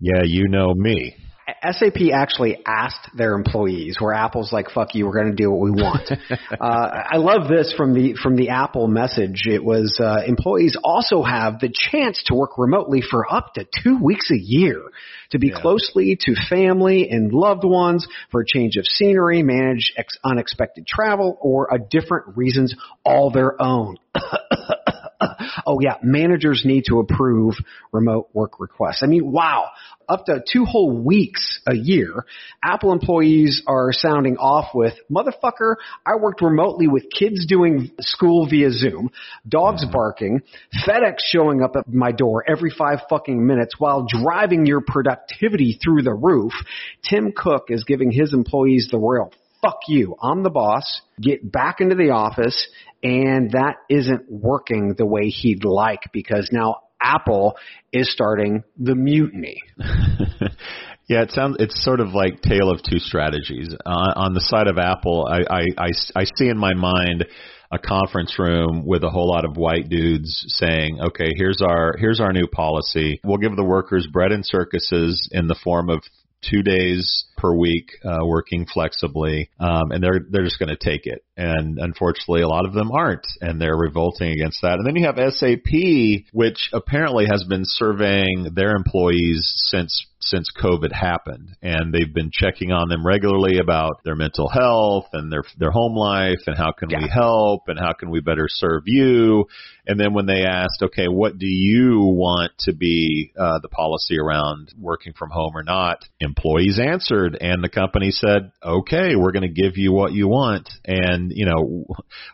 [0.00, 1.16] Yeah, you know me.
[1.70, 5.60] SAP actually asked their employees, where Apple's like, "Fuck you, we're going to do what
[5.60, 6.10] we want."
[6.60, 9.46] uh, I love this from the from the Apple message.
[9.46, 13.98] It was uh, employees also have the chance to work remotely for up to two
[14.02, 14.82] weeks a year,
[15.30, 15.60] to be Yeah.
[15.60, 21.38] closely to family and loved ones, for a change of scenery, manage ex- unexpected travel,
[21.40, 23.96] or a different reasons all their own.
[25.66, 27.54] oh yeah, managers need to approve
[27.92, 29.02] remote work requests.
[29.02, 29.70] I mean, wow,
[30.08, 32.24] up to two whole weeks a year,
[32.62, 35.76] Apple employees are sounding off with, motherfucker,
[36.06, 39.10] I worked remotely with kids doing school via Zoom,
[39.46, 40.42] dogs barking,
[40.86, 46.02] FedEx showing up at my door every five fucking minutes while driving your productivity through
[46.02, 46.52] the roof.
[47.08, 50.16] Tim Cook is giving his employees the royal fuck you.
[50.22, 51.00] I'm the boss.
[51.20, 52.68] Get back into the office.
[53.02, 57.56] And that isn't working the way he'd like because now Apple
[57.92, 59.62] is starting the mutiny.
[61.08, 63.74] yeah, it sounds it's sort of like tale of two strategies.
[63.86, 67.26] Uh, on the side of Apple, I, I, I, I see in my mind
[67.70, 72.18] a conference room with a whole lot of white dudes saying, "Okay, here's our here's
[72.18, 73.20] our new policy.
[73.22, 76.02] We'll give the workers bread and circuses in the form of
[76.42, 81.06] two days per week uh, working flexibly, um, and they're they're just going to take
[81.06, 81.24] it.
[81.36, 84.78] And unfortunately, a lot of them aren't, and they're revolting against that.
[84.78, 90.92] And then you have SAP, which apparently has been surveying their employees since since COVID
[90.92, 95.70] happened, and they've been checking on them regularly about their mental health and their their
[95.70, 99.46] home life, and how can we help, and how can we better serve you.
[99.86, 104.18] And then when they asked, okay, what do you want to be uh, the policy
[104.18, 106.04] around working from home or not?
[106.20, 110.68] Employees answered, and the company said, okay, we're going to give you what you want.
[110.84, 111.86] And you know,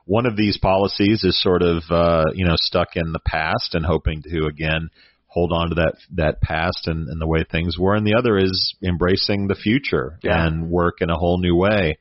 [0.04, 3.84] one of these policies is sort of uh, you know stuck in the past and
[3.86, 4.90] hoping to again
[5.34, 8.38] hold on to that that past and, and the way things were, and the other
[8.38, 10.46] is embracing the future Yeah.
[10.46, 11.98] and work in a whole new way,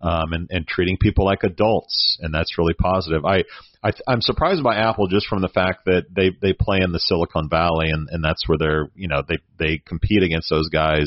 [0.00, 3.24] um, and and treating people like adults, and that's really positive.
[3.24, 3.42] I,
[3.82, 7.00] I I'm surprised by Apple just from the fact that they they play in the
[7.00, 11.06] Silicon Valley, and and that's where they're you know they they compete against those guys.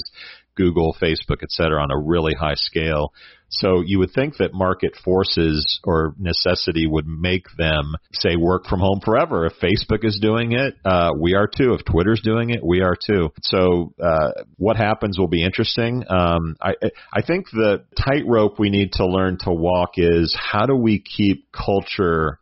[0.60, 3.14] Google, Facebook, et cetera, on a really high scale.
[3.52, 8.80] So you would think that market forces or necessity would make them say work from
[8.80, 9.48] home forever.
[9.48, 11.74] If Facebook is doing it, uh, we are too.
[11.74, 13.30] If Twitter's doing it, we are too.
[13.42, 16.04] So uh, what happens will be interesting.
[16.08, 16.74] Um, I
[17.12, 21.52] I think the tightrope we need to learn to walk is how do we keep
[21.52, 22.40] culture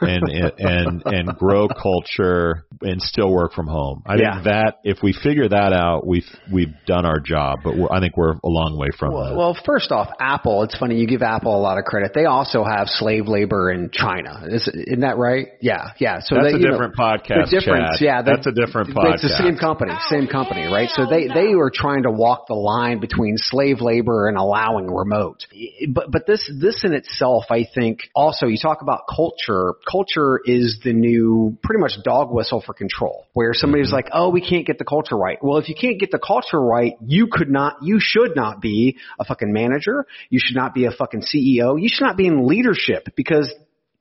[0.00, 0.22] and
[0.58, 4.02] and and grow culture and still work from home.
[4.06, 4.32] I Yeah.
[4.34, 7.58] think that if we figure that out, we've we've done our job.
[7.64, 9.36] But we're, I think we're a long way from Well, that.
[9.36, 10.62] well, first off, Apple.
[10.62, 12.12] It's funny you give Apple a lot of credit.
[12.14, 14.44] They also have slave labor in China.
[14.48, 15.48] Is, isn't that right?
[15.60, 16.20] Yeah, yeah.
[16.20, 18.00] So That's they, a you know, different podcast, The difference, Chad.
[18.00, 18.22] yeah.
[18.22, 20.88] That's a different but It's the same company, same company, right?
[20.90, 24.86] So they they oh, were trying to walk the line between slave labor and allowing
[24.92, 25.46] remote.
[25.88, 29.69] But but this this in itself, I think, also you talk about culture.
[29.72, 33.26] Culture, culture is the new pretty much dog whistle for control.
[33.32, 33.94] Where somebody's Mm-hmm.
[33.94, 36.60] like, "Oh, we can't get the culture right." Well, if you can't get the culture
[36.60, 40.06] right, you could not, you should not be a fucking manager.
[40.28, 41.80] You should not be a fucking CEO.
[41.80, 43.52] You should not be in leadership because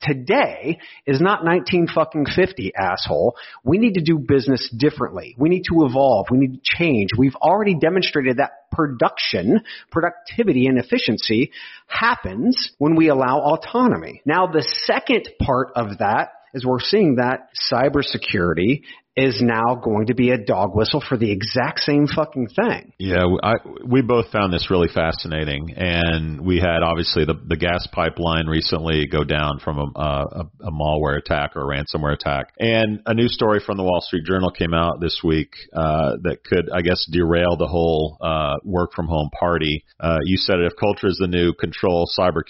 [0.01, 3.35] today is not 19 fucking 50 asshole.
[3.63, 5.35] We need to do business differently.
[5.37, 6.27] We need to evolve.
[6.31, 7.09] We need to change.
[7.17, 11.51] We've already demonstrated that production, productivity and efficiency
[11.87, 14.21] happens when we allow autonomy.
[14.25, 18.83] Now the second part of that is we're seeing that cybersecurity
[19.15, 22.93] is now going to be a dog whistle for the exact same fucking thing.
[22.99, 27.87] Yeah, I, we both found this really fascinating, and we had obviously the, the gas
[27.91, 33.01] pipeline recently go down from a, a, a malware attack or a ransomware attack, and
[33.05, 36.69] a new story from the Wall Street Journal came out this week uh, that could,
[36.71, 39.83] I guess, derail the whole uh, work from home party.
[39.99, 42.41] Uh, you said it, if culture is the new control, cyber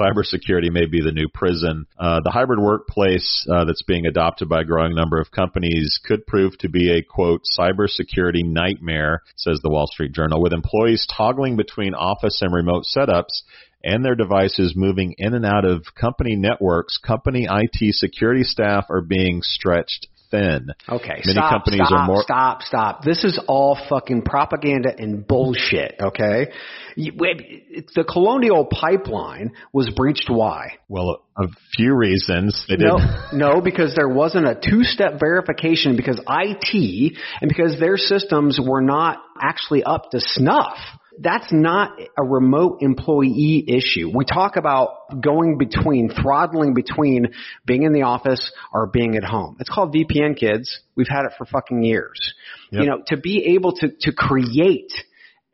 [0.00, 1.86] cybersecurity may be the new prison.
[1.98, 6.26] Uh, the hybrid workplace uh, that's being adopted by a growing number of companies could
[6.26, 11.56] prove to be a quote cybersecurity nightmare, says the Wall Street Journal, with employees toggling
[11.56, 13.42] between office and remote setups
[13.84, 16.98] and their devices moving in and out of company networks.
[16.98, 20.68] Company IT security staff are being stretched thin.
[20.88, 23.02] Okay, Many stop, companies stop, are more stop, stop.
[23.04, 25.96] This is all fucking propaganda and bullshit.
[26.00, 26.48] Okay,
[26.96, 30.28] the Colonial Pipeline was breached.
[30.28, 30.78] Why?
[30.88, 32.64] well a few reasons.
[32.68, 32.98] They did No,
[33.32, 39.18] no, because there wasn't a two-step verification because IT and because their systems were not
[39.40, 40.78] actually up to snuff.
[41.18, 44.10] That's not a remote employee issue.
[44.14, 47.28] We talk about going between, throttling between
[47.64, 49.56] being in the office or being at home.
[49.60, 50.80] It's called VPN kids.
[50.94, 52.34] We've had it for fucking years.
[52.70, 52.82] Yep.
[52.82, 54.92] You know, to be able to, to create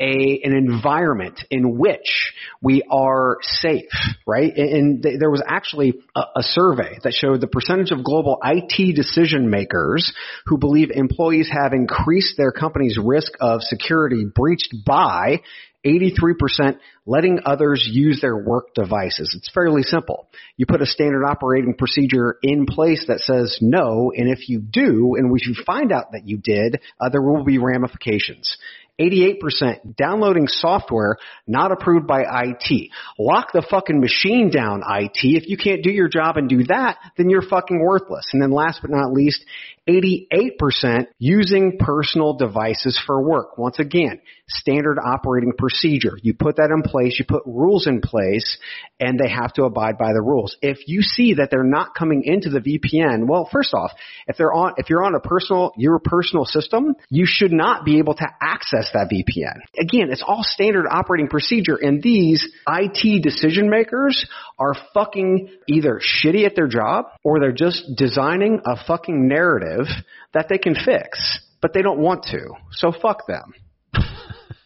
[0.03, 3.93] a, an environment in which we are safe,
[4.27, 4.53] right?
[4.57, 8.97] And, th- there was actually a, a survey that showed the percentage of global IT
[8.97, 10.13] decision makers
[10.47, 15.41] who believe employees have increased their company's risk of security breached by
[15.85, 19.35] 83% letting others use their work devices.
[19.37, 20.29] It's fairly simple.
[20.57, 25.17] You put a standard operating procedure in place that says no, and if you do,
[25.17, 28.57] and if you find out that you did, uh, there will be ramifications.
[29.01, 32.91] 88% downloading software not approved by IT.
[33.19, 35.19] Lock the fucking machine down, IT.
[35.23, 38.29] If you can't do your job and do that, then you're fucking worthless.
[38.33, 39.45] And then last but not least,
[39.89, 43.59] 88% using personal devices for work.
[43.59, 46.19] Once again, standard operating procedure.
[46.23, 48.59] You put that in place, you put rules in place,
[49.01, 50.57] and they have to abide by the rules.
[50.61, 53.93] If you see that they're not coming into the VPN, well, first off,
[54.27, 57.99] if they're on, if you're on a personal, your personal system, you should not be
[57.99, 59.61] able to access that VPN.
[59.79, 64.27] Again, it's all standard operating procedure, and these IT decision makers
[64.59, 69.87] are fucking either shitty at their job or they're just designing a fucking narrative
[70.35, 72.51] that they can fix, but they don't want to.
[72.73, 73.55] So fuck them.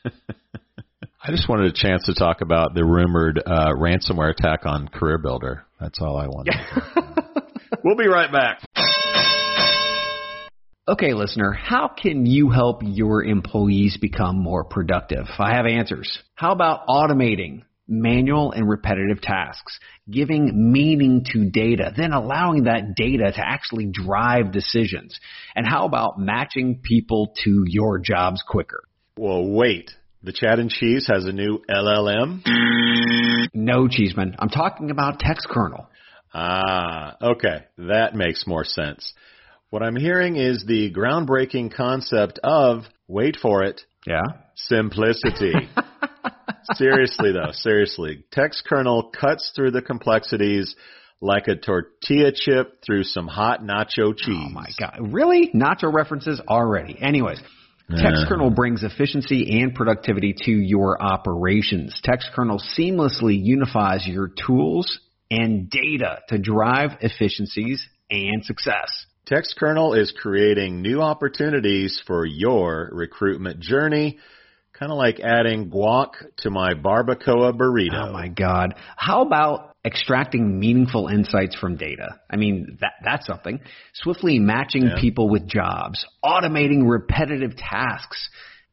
[1.22, 5.62] I just wanted a chance to talk about the rumored uh, ransomware attack on CareerBuilder.
[5.80, 6.54] That's all I wanted.
[7.84, 8.60] we'll be right back.
[10.88, 15.26] Okay, listener, how can you help your employees become more productive?
[15.38, 16.16] I have answers.
[16.36, 23.32] How about automating manual and repetitive tasks, giving meaning to data, then allowing that data
[23.32, 25.18] to actually drive decisions?
[25.56, 28.84] And how about matching people to your jobs quicker?
[29.18, 29.90] Well, wait.
[30.22, 32.40] The Chad and Cheese has a new LLM?
[33.54, 34.34] No, Cheeseman.
[34.38, 35.86] I'm talking about Textkernel.
[36.34, 37.64] Ah, okay.
[37.78, 39.12] That makes more sense.
[39.70, 44.22] What I'm hearing is the groundbreaking concept of, wait for it, Yeah?
[44.54, 45.52] simplicity.
[46.74, 48.24] seriously though, seriously.
[48.36, 50.74] Textkernel cuts through the complexities
[51.20, 54.36] like a tortilla chip through some hot nacho cheese.
[54.46, 54.98] Oh my god.
[55.12, 55.50] Really?
[55.54, 56.96] Nacho references already.
[57.00, 57.40] Anyways.
[57.90, 62.00] Textkernel brings efficiency and productivity to your operations.
[62.04, 64.98] Textkernel seamlessly unifies your tools
[65.30, 69.06] and data to drive efficiencies and success.
[69.30, 74.18] Textkernel is creating new opportunities for your recruitment journey,
[74.72, 78.08] kind of like adding guac to my barbacoa burrito.
[78.08, 78.74] Oh my god.
[78.96, 82.18] How about extracting meaningful insights from data?
[82.28, 83.60] I mean, that that's something.
[83.94, 85.00] Swiftly matching Yeah.
[85.00, 88.28] people with jobs, automating repetitive tasks.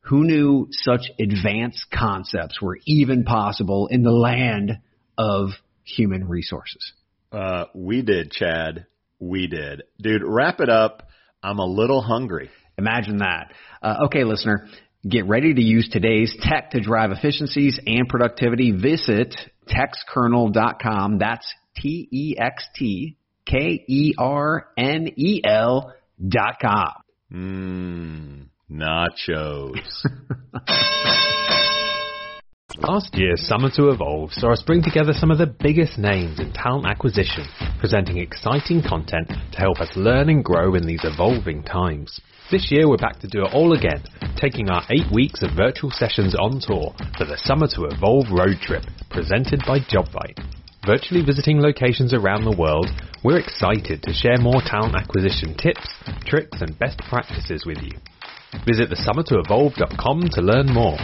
[0.07, 4.79] Who knew such advanced concepts were even possible in the land
[5.17, 5.51] of
[5.85, 6.91] human resources?
[7.31, 8.85] Uh, we did, Chad.
[9.19, 9.83] We did.
[10.01, 11.07] Dude, wrap it up.
[11.41, 12.49] I'm a little hungry.
[12.77, 13.53] Imagine that.
[13.81, 14.67] Uh, okay, listener,
[15.07, 18.71] get ready to use today's tech to drive efficiencies and productivity.
[18.71, 19.35] Visit
[19.67, 21.17] textkernel.com.
[21.19, 25.93] That's T E X T K E R N E L
[26.25, 26.93] dot com.
[27.31, 29.79] Mmm, nachos.
[32.79, 36.51] Last year's Summer to Evolve saw us bring together some of the biggest names in
[36.53, 37.45] talent acquisition,
[37.79, 42.19] presenting exciting content to help us learn and grow in these evolving times.
[42.49, 44.03] This year we're back to do it all again,
[44.37, 48.57] taking our eight weeks of virtual sessions on tour for the Summer to Evolve road
[48.59, 50.41] trip, presented by Jobvite.
[50.83, 52.89] Virtually visiting locations around the world,
[53.23, 55.87] we're excited to share more talent acquisition tips,
[56.25, 57.93] tricks and best practices with you.
[58.65, 60.97] Visit thesummertoevolve.com to learn more.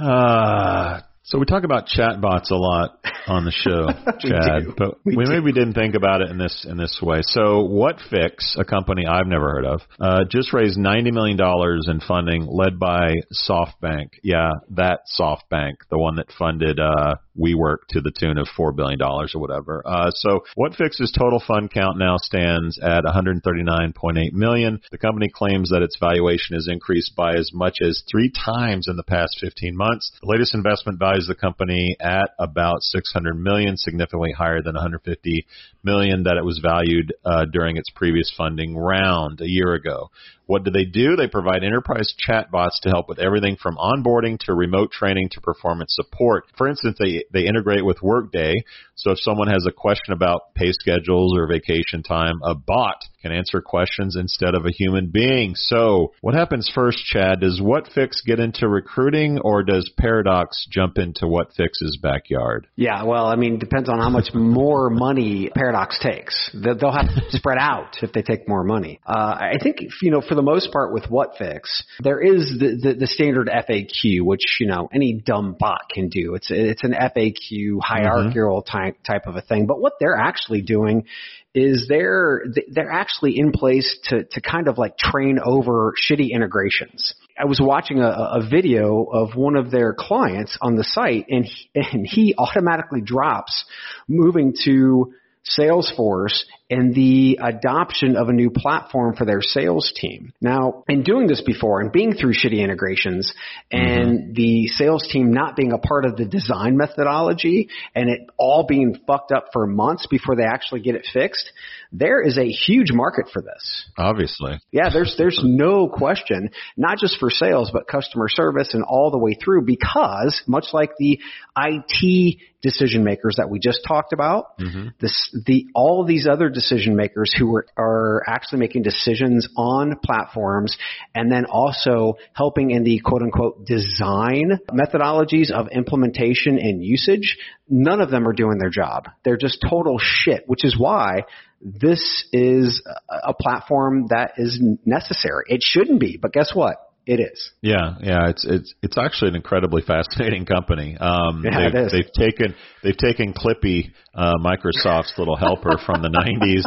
[0.00, 3.86] Uh, so we talk about chatbots a lot on the show,
[4.20, 4.74] Chad, do.
[4.76, 7.20] but We we, maybe didn't think about it in this in this way.
[7.22, 12.00] So WhatFix, a company I've never heard of, uh, just raised ninety million dollars in
[12.00, 13.12] funding, led by
[13.48, 14.14] SoftBank.
[14.22, 18.98] Yeah, that SoftBank, the one that funded uh, WeWork to the tune of four billion
[18.98, 19.82] dollars or whatever.
[19.84, 24.34] Uh, so WhatFix's total fund count now stands at one hundred thirty nine point eight
[24.34, 24.80] million.
[24.90, 28.96] The company claims that its valuation has increased by as much as three times in
[28.96, 30.10] the past fifteen months.
[30.22, 35.46] The latest investment values the company at about 600 million, significantly higher than 150
[35.82, 40.10] million that it was valued uh, during its previous funding round a year ago.
[40.50, 41.14] What do they do?
[41.14, 45.94] They provide enterprise chatbots to help with everything from onboarding to remote training to performance
[45.94, 46.46] support.
[46.58, 48.64] For instance, they, they integrate with Workday.
[48.96, 53.30] So if someone has a question about pay schedules or vacation time, a bot can
[53.32, 55.54] answer questions instead of a human being.
[55.54, 57.40] So what happens first, Chad?
[57.40, 62.66] Does WhatFix get into recruiting or does Paradox jump into WhatFix's backyard?
[62.76, 66.50] Yeah, well, I mean, depends on how much more money Paradox takes.
[66.52, 69.00] They- They'll have to spread out if they take more money.
[69.06, 72.94] Uh, I think, you know, for the most part with WhatFix, there is the, the,
[73.00, 76.34] the standard FAQ, which, you know, any dumb bot can do.
[76.34, 78.78] It's, it's an FAQ hierarchical mm-hmm.
[78.78, 79.66] type, type of a thing.
[79.66, 81.06] But what they're actually doing
[81.54, 87.14] is they're they're actually in place to to kind of like train over shitty integrations.
[87.38, 91.44] I was watching a, a video of one of their clients on the site, and
[91.44, 93.64] he, and he automatically drops
[94.08, 95.14] moving to
[95.58, 100.32] Salesforce and the adoption of a new platform for their sales team.
[100.40, 103.32] Now, in doing this before and being through shitty integrations
[103.70, 104.32] and mm-hmm.
[104.34, 108.96] the sales team not being a part of the design methodology and it all being
[109.06, 111.50] fucked up for months before they actually get it fixed,
[111.92, 113.88] there is a huge market for this.
[113.98, 114.60] Obviously.
[114.70, 119.18] Yeah, there's there's no question, not just for sales, but customer service and all the
[119.18, 121.18] way through because much like the
[121.56, 124.88] IT decision makers that we just talked about, mm-hmm.
[125.00, 130.76] this the all these other decision makers who are, are actually making decisions on platforms
[131.14, 137.38] and then also helping in the quote unquote design methodologies of implementation and usage,
[137.68, 139.08] none of them are doing their job.
[139.24, 141.24] They're just total shit, which is why
[141.62, 145.44] this is a a platform that is necessary.
[145.48, 146.89] It shouldn't be, but guess what?
[147.10, 147.50] It is.
[147.60, 150.96] Yeah, yeah, it's it's it's actually an incredibly fascinating company.
[150.96, 151.90] Um, Yeah, they've, it is.
[151.92, 152.54] they've taken
[152.84, 156.62] they've taken Clippy, uh, Microsoft's little helper from the '90s,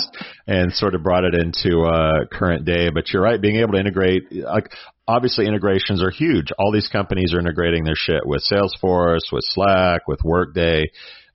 [0.45, 2.89] and sort of brought it into uh, current day.
[2.93, 4.69] But you're right, being able to integrate, like
[5.07, 6.47] obviously integrations are huge.
[6.59, 10.83] All these companies are integrating their shit with Salesforce, with Slack, with Workday,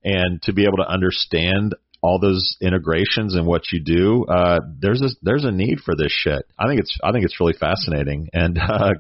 [0.04, 5.02] and to be able to understand all those integrations and what you do, uh, there's
[5.02, 6.44] a there's a need for this shit.
[6.58, 8.94] I think it's I think it's really fascinating and uh,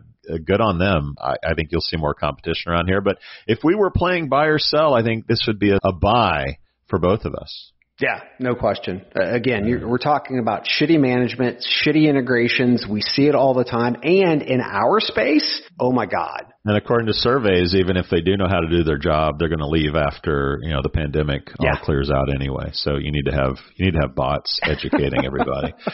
[0.44, 1.14] good on them.
[1.20, 3.00] I, I think you'll see more competition around here.
[3.00, 5.92] But if we were playing buy or sell, I think this would be a, a
[5.92, 7.72] buy for both of us.
[8.00, 9.04] Yeah, no question.
[9.18, 12.86] Uh, again, we're talking about shitty management, shitty integrations.
[12.88, 13.96] We see it all the time.
[14.04, 16.44] And in our space, oh my God.
[16.68, 19.48] And according to surveys, even if they do know how to do their job, they're
[19.48, 21.70] going to leave after you know the pandemic Yeah.
[21.70, 22.68] all clears out anyway.
[22.74, 25.72] So you need to have you need to have bots educating everybody.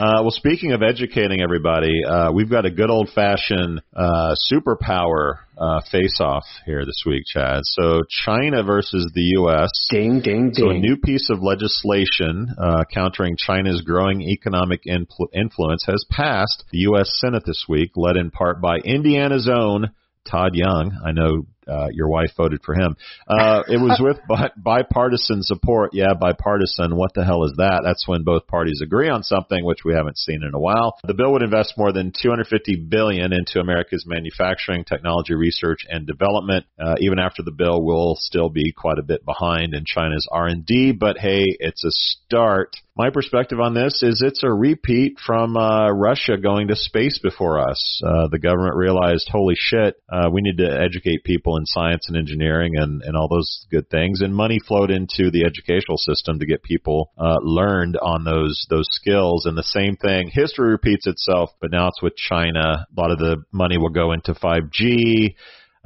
[0.00, 5.36] uh, well, speaking of educating everybody, uh, we've got a good old fashioned uh, superpower
[5.56, 7.60] uh, face off here this week, Chad.
[7.62, 9.70] So China versus the U.S.
[9.92, 10.54] Ding, ding, ding.
[10.54, 16.64] So a new piece of legislation uh, countering China's growing economic influ- influence has passed
[16.72, 17.10] the U.S.
[17.20, 19.92] Senate this week, led in part by Indiana's own
[20.26, 20.98] Todd Young.
[21.04, 22.96] I know uh, your wife voted for him.
[23.26, 25.90] Uh, it was with bi- bipartisan support.
[25.92, 26.96] Yeah, bipartisan.
[26.96, 27.82] What the hell is that?
[27.84, 30.98] That's when both parties agree on something, which we haven't seen in a while.
[31.04, 36.66] The bill would invest more than 250 billion into America's manufacturing, technology, research, and development.
[36.78, 40.92] Uh, even after the bill will still be quite a bit behind in China's R&D,
[40.92, 42.76] but hey, it's a start.
[42.96, 47.60] My perspective on this is it's a repeat from uh, Russia going to space before
[47.60, 48.00] us.
[48.02, 52.16] Uh, the government realized, holy shit, uh, we need to educate people in science and
[52.16, 54.20] engineering and, and all those good things.
[54.20, 58.86] And money flowed into the educational system to get people uh, learned on those those
[58.90, 59.46] skills.
[59.46, 62.86] And the same thing, history repeats itself, but now it's with China.
[62.90, 65.34] A lot of the money will go into 5G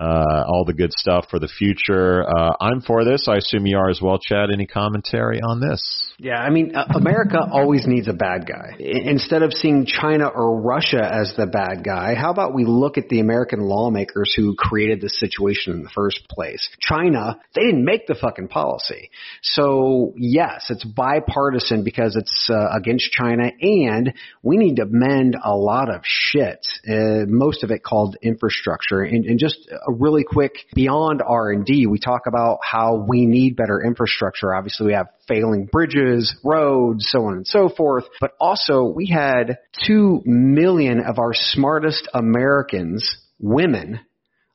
[0.00, 2.24] uh, all the good stuff for the future.
[2.26, 3.28] Uh, I'm for this.
[3.28, 4.48] I assume you are as well, Chad.
[4.52, 6.12] Any commentary on this?
[6.18, 8.76] Yeah, I mean, uh, America always needs a bad guy.
[8.78, 13.08] Instead of seeing China or Russia as the bad guy, how about we look at
[13.08, 16.68] the American lawmakers who created this situation in the first place?
[16.80, 19.10] China, they didn't make the fucking policy.
[19.42, 25.54] So yes, it's bipartisan because it's uh, against China and we need to mend a
[25.54, 31.22] lot of shit, uh, most of it called infrastructure and, and just really quick beyond
[31.26, 34.54] R&D, we talk about how we need better infrastructure.
[34.54, 38.04] Obviously we have failing bridges, roads, so on and so forth.
[38.20, 44.00] But also we had two million of our smartest Americans, women,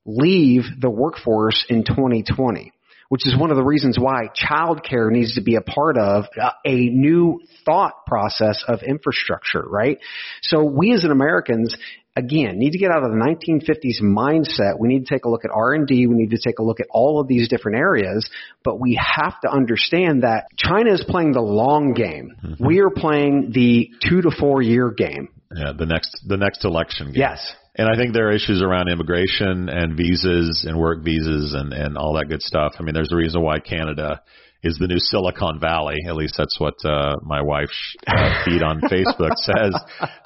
[0.05, 2.71] leave the workforce in 2020
[3.09, 6.25] which is one of the reasons why childcare needs to be a part of
[6.65, 9.99] a new thought process of infrastructure, right?
[10.41, 11.77] So we as an Americans,
[12.16, 14.80] again, need to get out of the 1950s mindset.
[14.80, 16.07] We need to take a look at R&D.
[16.07, 18.30] We need to take a look at all of these different areas,
[18.63, 22.36] but we have to understand that China is playing the long game.
[22.43, 22.66] Mm-hmm.
[22.66, 25.30] We are playing the two to four year game.
[25.53, 27.22] Yeah, the next, the next election game.
[27.22, 27.53] Yes.
[27.78, 31.97] And I think there are issues around immigration and visas and work visas and, and
[31.97, 32.76] all that good stuff.
[32.80, 34.22] I mean, there's a reason why Canada
[34.66, 35.95] is the new Silicon Valley.
[36.07, 39.74] At least that's what uh, my wife's uh, feed on Facebook says.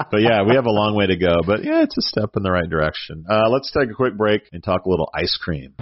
[0.10, 1.36] But yeah, we have a long way to go.
[1.46, 3.26] But yeah, it's a step in the right direction.
[3.30, 5.76] Uh, let's take a quick break and talk a little ice cream.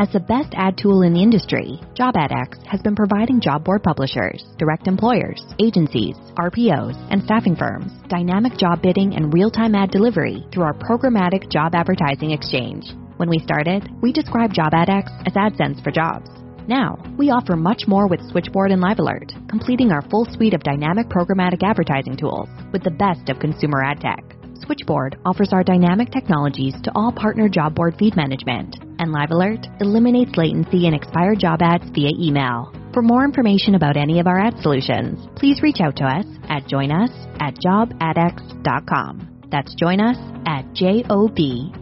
[0.00, 4.44] As the best ad tool in the industry, JobAdX has been providing job board publishers,
[4.56, 10.62] direct employers, agencies, RPOs, and staffing firms dynamic job bidding and real-time ad delivery through
[10.62, 12.94] our programmatic job advertising exchange.
[13.16, 16.30] When we started, we described JobAdX as AdSense for jobs.
[16.68, 20.62] Now, we offer much more with Switchboard and Live Alert, completing our full suite of
[20.62, 24.22] dynamic programmatic advertising tools with the best of consumer ad tech.
[24.60, 29.66] Switchboard offers our dynamic technologies to all partner job board feed management, and Live Alert
[29.80, 32.70] eliminates latency and expired job ads via email.
[32.92, 36.64] For more information about any of our ad solutions, please reach out to us at
[36.64, 37.08] joinus
[37.40, 39.28] at jobadx.com.
[39.50, 41.78] That's join us at J-O-B-A-D-X.com.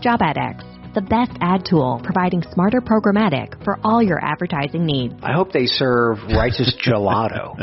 [0.00, 5.14] JobAdX the best ad tool providing smarter programmatic for all your advertising needs.
[5.22, 7.62] I hope they serve righteous gelato.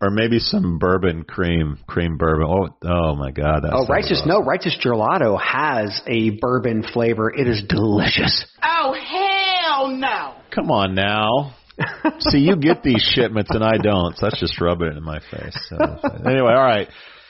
[0.00, 2.46] or maybe some bourbon cream, cream bourbon.
[2.48, 3.60] Oh, oh my God.
[3.62, 4.28] That's oh, righteous, awesome.
[4.28, 7.30] no, righteous gelato has a bourbon flavor.
[7.30, 8.46] It is delicious.
[8.62, 10.34] Oh, hell no.
[10.54, 11.54] Come on now.
[12.20, 15.20] See, you get these shipments and I don't, so that's just rubbing it in my
[15.20, 15.56] face.
[15.68, 15.76] So,
[16.24, 16.88] anyway, all right.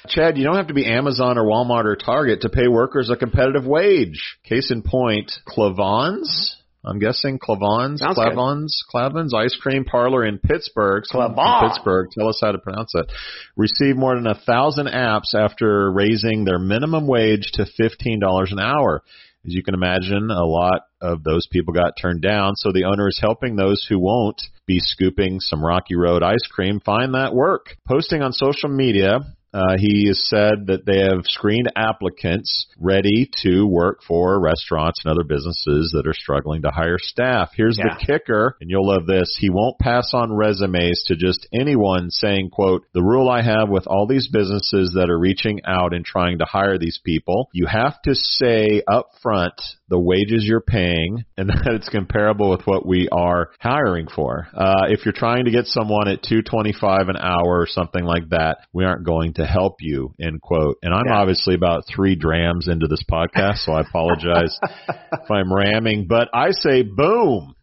[0.09, 3.17] Chad, you don't have to be Amazon or Walmart or Target to pay workers a
[3.17, 4.39] competitive wage.
[4.45, 6.57] Case in point, Klavon's.
[6.85, 11.03] I'm guessing Klavon's, Klavon's, Klavon's Ice Cream Parlor in Pittsburgh.
[11.13, 11.69] Klavon.
[11.69, 12.09] Pittsburgh.
[12.17, 13.11] Tell us how to pronounce it.
[13.57, 18.61] Received more than a thousand apps after raising their minimum wage to fifteen dollars an
[18.61, 19.03] hour.
[19.45, 23.09] As you can imagine, a lot of those people got turned down, so the owner
[23.09, 27.77] is helping those who won't be scooping some Rocky Road ice cream find that work.
[27.87, 29.21] Posting on social media,
[29.57, 35.11] uh, he has said that they have screened applicants ready to work for restaurants and
[35.11, 37.53] other businesses that are struggling to hire staff.
[37.55, 37.97] Here's yeah.
[37.99, 39.35] the kicker, and you'll love this.
[39.41, 43.87] He won't pass on resumes to just anyone saying, quote, the rule I have with
[43.87, 48.03] all these businesses that are reaching out and trying to hire these people, you have
[48.03, 49.55] to say up front
[49.89, 54.49] the wages you're paying and that it's comparable with what we are hiring for.
[54.53, 58.59] Uh, if you're trying to get someone at 225 an hour or something like that,
[58.73, 60.79] we aren't going to help you, end quote.
[60.83, 61.19] And I'm yeah.
[61.19, 66.51] obviously about three drams into this podcast, so I apologize if I'm ramming, but I
[66.51, 67.55] say boom.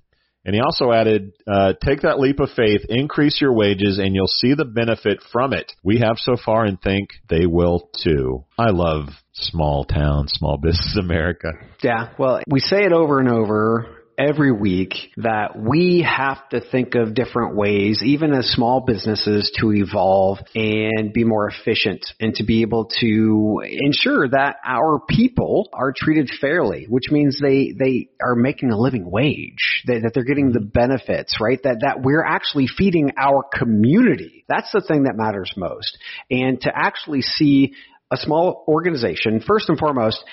[0.45, 4.27] And he also added, uh, take that leap of faith, increase your wages, and you'll
[4.27, 5.71] see the benefit from it.
[5.83, 8.43] We have so far and think they will too.
[8.57, 11.47] I love small town, small business America.
[11.81, 16.95] Yeah, well, we say it over and over every week that we have to think
[16.95, 22.43] of different ways, even as small businesses, to evolve and be more efficient and to
[22.43, 28.35] be able to ensure that our people are treated fairly, which means they, they are
[28.35, 31.61] making a living wage, that, that they're getting the benefits, right?
[31.63, 34.45] That, that we're actually feeding our community.
[34.47, 35.97] That's the thing that matters most.
[36.29, 37.73] And to actually see
[38.11, 40.23] a small organization, first and foremost,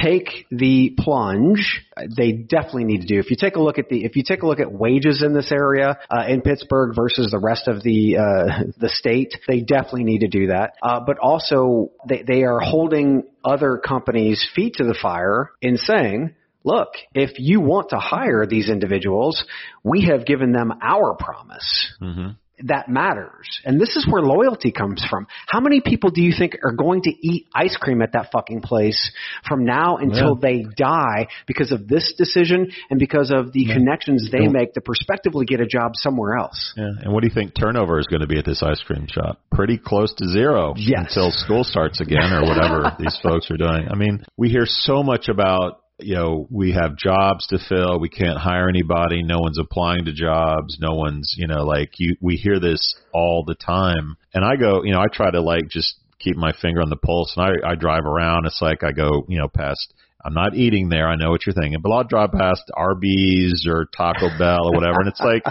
[0.00, 1.82] take the plunge.
[2.16, 3.18] They definitely need to do.
[3.18, 5.34] If you take a look at the, if you take a look at wages in
[5.34, 10.04] this area uh, in Pittsburgh versus the rest of the uh, the state, they definitely
[10.04, 10.74] need to do that.
[10.82, 16.34] Uh, but also, they they are holding other companies' feet to the fire in saying,
[16.64, 19.44] look, if you want to hire these individuals,
[19.82, 21.92] we have given them our promise.
[22.02, 22.30] Mm-hmm.
[22.64, 23.60] That matters.
[23.66, 25.26] And this is where loyalty comes from.
[25.46, 28.62] How many people do you think are going to eat ice cream at that fucking
[28.62, 29.12] place
[29.46, 30.40] from now until Yeah.
[30.40, 34.48] they die because of this decision and because of the connections they Yeah.
[34.50, 36.72] make to prospectively get a job somewhere else?
[36.76, 36.88] Yeah.
[37.02, 39.38] And what do you think turnover is going to be at this ice cream shop?
[39.52, 41.08] Pretty close to zero Yes.
[41.14, 43.88] until school starts again or whatever these folks are doing.
[43.90, 47.98] I mean, we hear so much about you know, we have jobs to fill.
[47.98, 49.22] We can't hire anybody.
[49.22, 50.78] No one's applying to jobs.
[50.80, 54.16] No one's, you know, like you, we hear this all the time.
[54.34, 56.96] And I go, you know, I try to like just keep my finger on the
[56.96, 58.46] pulse and I, I drive around.
[58.46, 61.08] It's like I go, you know, past, I'm not eating there.
[61.08, 65.00] I know what you're thinking, but I'll drive past Arby's or Taco Bell or whatever.
[65.00, 65.44] And it's like,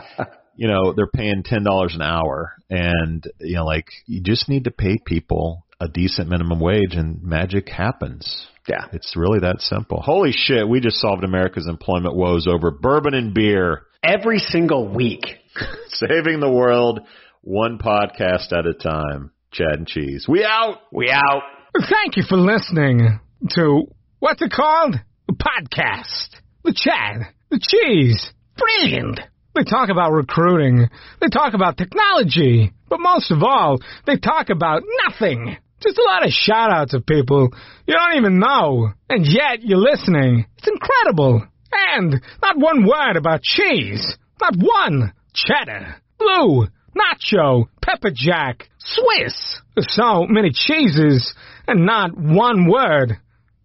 [0.56, 4.72] you know, they're paying $10 an hour and, you know, like you just need to
[4.72, 8.47] pay people a decent minimum wage and magic happens.
[8.67, 8.86] Yeah.
[8.93, 10.01] It's really that simple.
[10.01, 13.84] Holy shit, we just solved America's employment woes over bourbon and beer.
[14.03, 15.26] Every single week.
[15.88, 17.01] Saving the world
[17.41, 19.32] one podcast at a time.
[19.51, 20.26] Chad and Cheese.
[20.28, 20.80] We out.
[20.91, 21.43] We out.
[21.89, 23.19] Thank you for listening
[23.51, 23.84] to
[24.19, 24.95] what's it called?
[25.30, 26.36] A podcast.
[26.63, 27.28] The Chad.
[27.51, 28.32] The Cheese.
[28.57, 29.19] Brilliant.
[29.55, 30.89] They talk about recruiting.
[31.21, 32.73] They talk about technology.
[32.89, 35.57] But most of all, they talk about nothing.
[35.82, 37.49] Just a lot of shout outs of people
[37.86, 38.91] you don't even know.
[39.09, 40.45] And yet you're listening.
[40.57, 41.45] It's incredible.
[41.71, 44.17] And not one word about cheese.
[44.41, 45.13] Not one.
[45.34, 45.95] Cheddar.
[46.17, 46.67] Blue.
[46.95, 47.65] Nacho.
[47.82, 48.69] Pepper jack.
[48.80, 49.61] Swiss.
[49.80, 51.34] So many cheeses
[51.67, 53.17] and not one word.